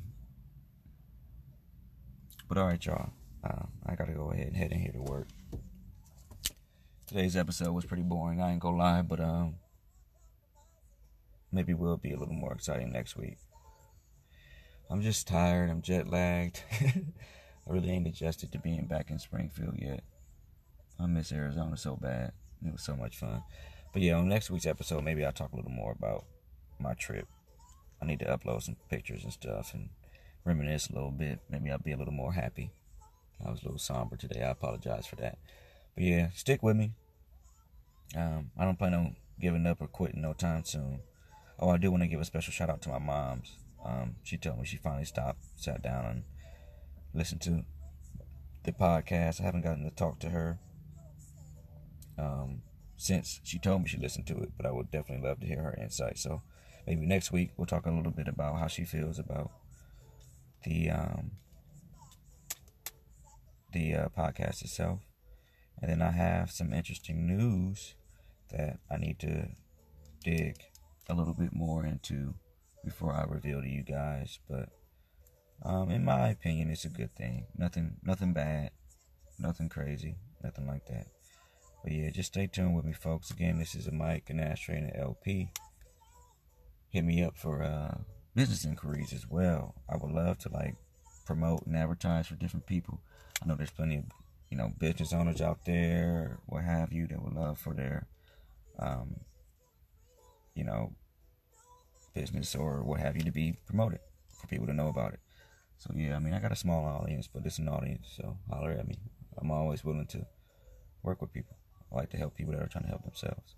but 2.48 2.59
all 2.59 2.66
right, 2.66 2.85
y'all. 2.85 3.11
Uh, 3.44 3.66
I 3.87 3.94
gotta 3.94 4.12
go 4.12 4.31
ahead 4.31 4.46
and 4.48 4.57
head 4.57 4.72
in 4.72 4.81
here 4.81 4.92
to 4.92 5.02
work. 5.02 5.28
Today's 7.07 7.37
episode 7.37 7.72
was 7.72 7.85
pretty 7.85 8.05
boring. 8.05 8.40
I 8.40 8.52
ain't 8.52 8.61
gonna 8.61 8.76
lie, 8.76 9.02
but 9.02 9.20
um, 9.20 9.57
maybe 11.50 11.74
we'll 11.74 11.96
be 11.96 12.12
a 12.12 12.18
little 12.18 12.35
more 12.35 12.52
exciting 12.52 12.92
next 12.92 13.16
week. 13.16 13.38
I'm 14.88 15.02
just 15.02 15.26
tired. 15.26 15.70
I'm 15.70 15.83
jet 15.83 16.09
lagged. 16.09 16.62
I 16.81 17.72
really 17.72 17.90
ain't 17.90 18.07
adjusted 18.07 18.52
to 18.52 18.59
being 18.59 18.87
back 18.87 19.11
in 19.11 19.18
Springfield 19.18 19.78
yet. 19.78 20.05
I 21.00 21.07
miss 21.07 21.33
Arizona 21.33 21.76
so 21.76 21.96
bad. 21.96 22.33
It 22.64 22.72
was 22.72 22.83
so 22.83 22.94
much 22.94 23.16
fun. 23.16 23.42
But 23.92 24.02
yeah, 24.02 24.14
on 24.14 24.28
next 24.28 24.50
week's 24.50 24.66
episode, 24.66 25.05
maybe 25.05 25.24
I'll 25.24 25.33
talk 25.33 25.52
a 25.52 25.57
little 25.57 25.70
more 25.70 25.92
about 25.92 26.24
my 26.78 26.94
trip. 26.94 27.28
I 28.00 28.07
need 28.07 28.20
to 28.20 28.24
upload 28.24 28.62
some 28.62 28.76
pictures 28.88 29.22
and 29.22 29.33
stuff 29.33 29.74
and 29.74 29.90
reminisce 30.44 30.88
a 30.88 30.94
little 30.94 31.11
bit. 31.11 31.40
Maybe 31.50 31.70
I'll 31.70 31.78
be 31.78 31.92
a 31.92 31.96
little 31.96 32.12
more 32.12 32.33
happy. 32.33 32.72
I 33.44 33.50
was 33.50 33.61
a 33.61 33.64
little 33.64 33.78
somber 33.78 34.16
today. 34.16 34.42
I 34.42 34.50
apologize 34.50 35.07
for 35.07 35.16
that. 35.16 35.38
But 35.94 36.05
yeah, 36.05 36.31
stick 36.35 36.62
with 36.62 36.76
me. 36.76 36.92
Um, 38.16 38.50
I 38.59 38.64
don't 38.64 38.78
plan 38.78 38.94
on 38.94 39.16
giving 39.40 39.66
up 39.66 39.81
or 39.81 39.88
quitting 39.88 40.22
no 40.22 40.33
time 40.33 40.64
soon. 40.64 41.00
Oh, 41.59 41.70
I 41.70 41.76
do 41.76 41.90
want 41.90 42.02
to 42.02 42.09
give 42.09 42.20
a 42.20 42.24
special 42.24 42.52
shout 42.52 42.70
out 42.70 42.83
to 42.83 42.88
my 42.88 42.98
mom's. 42.98 43.57
Um, 43.85 44.16
she 44.22 44.37
told 44.37 44.59
me 44.59 44.64
she 44.64 44.78
finally 44.78 45.05
stopped, 45.05 45.44
sat 45.57 45.83
down, 45.83 46.05
and 46.07 46.22
listened 47.14 47.40
to 47.42 47.64
the 48.64 48.72
podcast. 48.72 49.40
I 49.40 49.44
haven't 49.44 49.62
gotten 49.62 49.85
to 49.85 49.90
talk 49.90 50.18
to 50.20 50.31
her 50.31 50.59
um, 52.18 52.62
since 53.03 53.41
she 53.43 53.59
told 53.59 53.83
me 53.83 53.88
she 53.88 53.99
listened 53.99 54.29
to 54.29 54.38
it, 54.38 54.53
but 54.57 54.65
I 54.65 54.71
would 54.71 54.93
definitely 54.93 55.27
love 55.29 55.41
to 55.41 55.47
hear 55.47 55.61
her 55.61 55.75
insight. 55.75 56.19
So 56.19 56.41
maybe 56.87 57.05
next 57.05 57.33
week 57.33 57.51
we'll 57.57 57.67
talk 57.67 57.85
a 57.85 57.91
little 57.91 58.12
bit 58.12 58.29
about 58.29 58.61
how 58.61 58.69
she 58.69 58.85
feels 58.85 59.19
about 59.19 59.51
the 60.65 60.88
um, 60.91 61.33
the 63.73 63.95
uh, 63.95 64.09
podcast 64.17 64.62
itself. 64.62 65.01
And 65.81 65.91
then 65.91 66.01
I 66.01 66.12
have 66.12 66.53
some 66.53 66.73
interesting 66.73 67.27
news 67.27 67.97
that 68.51 68.79
I 68.88 68.99
need 68.99 69.19
to 69.19 69.49
dig 70.23 70.59
a 71.09 71.15
little 71.15 71.35
bit 71.35 71.53
more 71.53 71.85
into 71.85 72.35
before 72.85 73.15
I 73.15 73.25
reveal 73.25 73.62
to 73.62 73.69
you 73.69 73.83
guys. 73.83 74.38
But 74.49 74.69
um, 75.65 75.91
in 75.91 76.05
my 76.05 76.29
opinion, 76.29 76.71
it's 76.71 76.85
a 76.85 76.88
good 76.88 77.17
thing. 77.17 77.47
Nothing, 77.57 77.97
nothing 78.05 78.33
bad, 78.33 78.71
nothing 79.41 79.69
crazy, 79.69 80.19
nothing 80.41 80.69
like 80.69 80.87
that. 80.87 81.07
But 81.83 81.92
yeah, 81.92 82.11
just 82.11 82.33
stay 82.33 82.47
tuned 82.47 82.77
with 82.77 82.85
me, 82.85 82.92
folks. 82.92 83.31
Again, 83.31 83.59
this 83.59 83.75
is 83.75 83.87
a 83.87 83.92
Mic 83.92 84.31
and 84.31 84.40
Ashtray 84.40 84.77
and 84.77 84.92
LP. 84.95 85.51
Hit 86.90 87.05
me 87.05 87.25
up 87.25 87.37
for 87.37 87.62
uh, 87.62 87.99
business 88.35 88.64
inquiries 88.64 89.12
as 89.12 89.27
well. 89.29 89.75
I 89.88 89.97
would 89.97 90.12
love 90.12 90.38
to 90.38 90.49
like 90.49 90.77
promote 91.27 91.66
and 91.66 91.77
advertise 91.77 92.29
for 92.29 92.37
different 92.37 92.66
people. 92.66 93.01
I 93.42 93.47
know 93.47 93.57
there's 93.57 93.71
plenty 93.71 93.97
of 93.97 94.05
you 94.51 94.57
know 94.57 94.73
business 94.79 95.12
owners 95.12 95.40
out 95.40 95.64
there, 95.64 96.38
what 96.47 96.62
have 96.62 96.92
you, 96.92 97.07
that 97.09 97.23
would 97.23 97.35
love 97.35 97.59
for 97.59 97.75
their 97.75 98.07
um, 98.79 99.16
you 100.55 100.64
know 100.64 100.92
business 102.14 102.55
or 102.55 102.83
what 102.83 103.01
have 103.01 103.16
you 103.16 103.23
to 103.25 103.33
be 103.33 103.57
promoted 103.66 103.99
for 104.38 104.47
people 104.47 104.66
to 104.66 104.75
know 104.75 104.88
about 104.88 105.14
it. 105.14 105.21
So 105.79 105.90
yeah, 105.97 106.14
I 106.14 106.21
mean 106.21 106.35
I 106.35 106.38
got 106.38 106.53
a 106.53 106.57
small 106.57 106.85
audience, 106.85 107.29
but 107.33 107.45
it's 107.45 107.59
an 107.59 107.68
audience, 107.68 108.12
so 108.16 108.37
holler 108.49 108.71
at 108.71 108.87
me. 108.87 108.95
I'm 109.38 109.51
always 109.51 109.83
willing 109.83 110.07
to 110.09 110.27
work 111.03 111.21
with 111.21 111.33
people. 111.33 111.57
I 111.92 111.96
like 111.96 112.11
to 112.11 112.16
help 112.16 112.37
people 112.37 112.52
that 112.52 112.62
are 112.62 112.68
trying 112.68 112.85
to 112.85 112.90
help 112.90 113.02
themselves. 113.02 113.55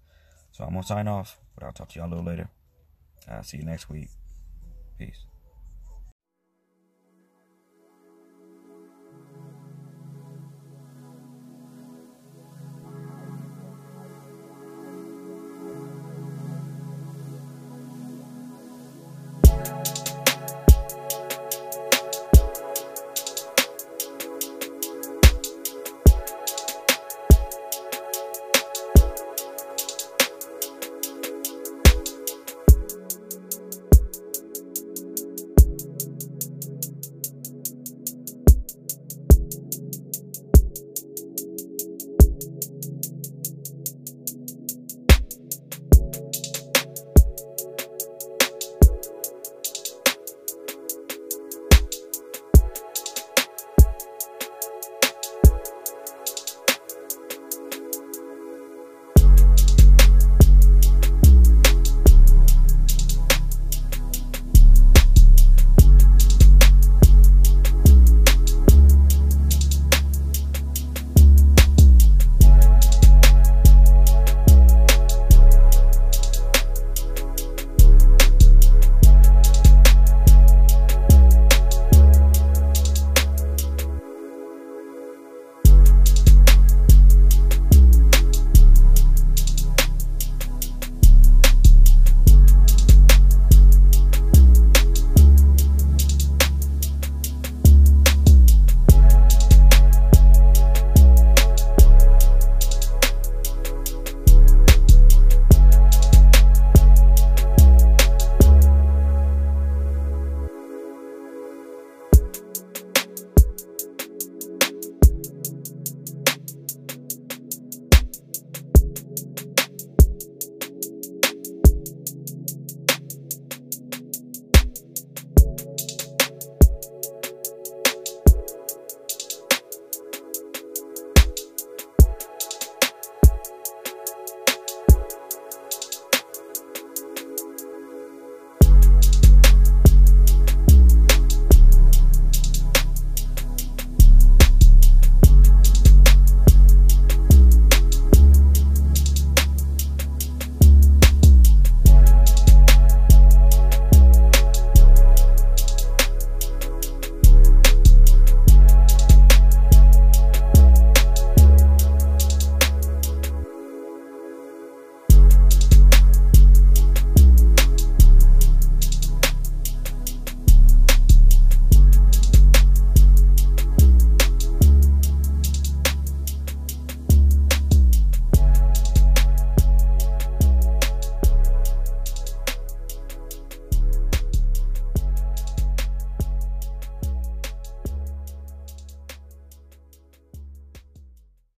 So 0.52 0.64
I'm 0.64 0.70
gonna 0.70 0.82
sign 0.82 1.08
off, 1.08 1.38
but 1.54 1.64
I'll 1.64 1.72
talk 1.72 1.90
to 1.90 1.98
y'all 1.98 2.08
a 2.08 2.10
little 2.10 2.24
later. 2.24 2.48
I'll 3.30 3.42
see 3.42 3.58
you 3.58 3.64
next 3.64 3.88
week. 3.88 4.08
Peace. 4.98 5.24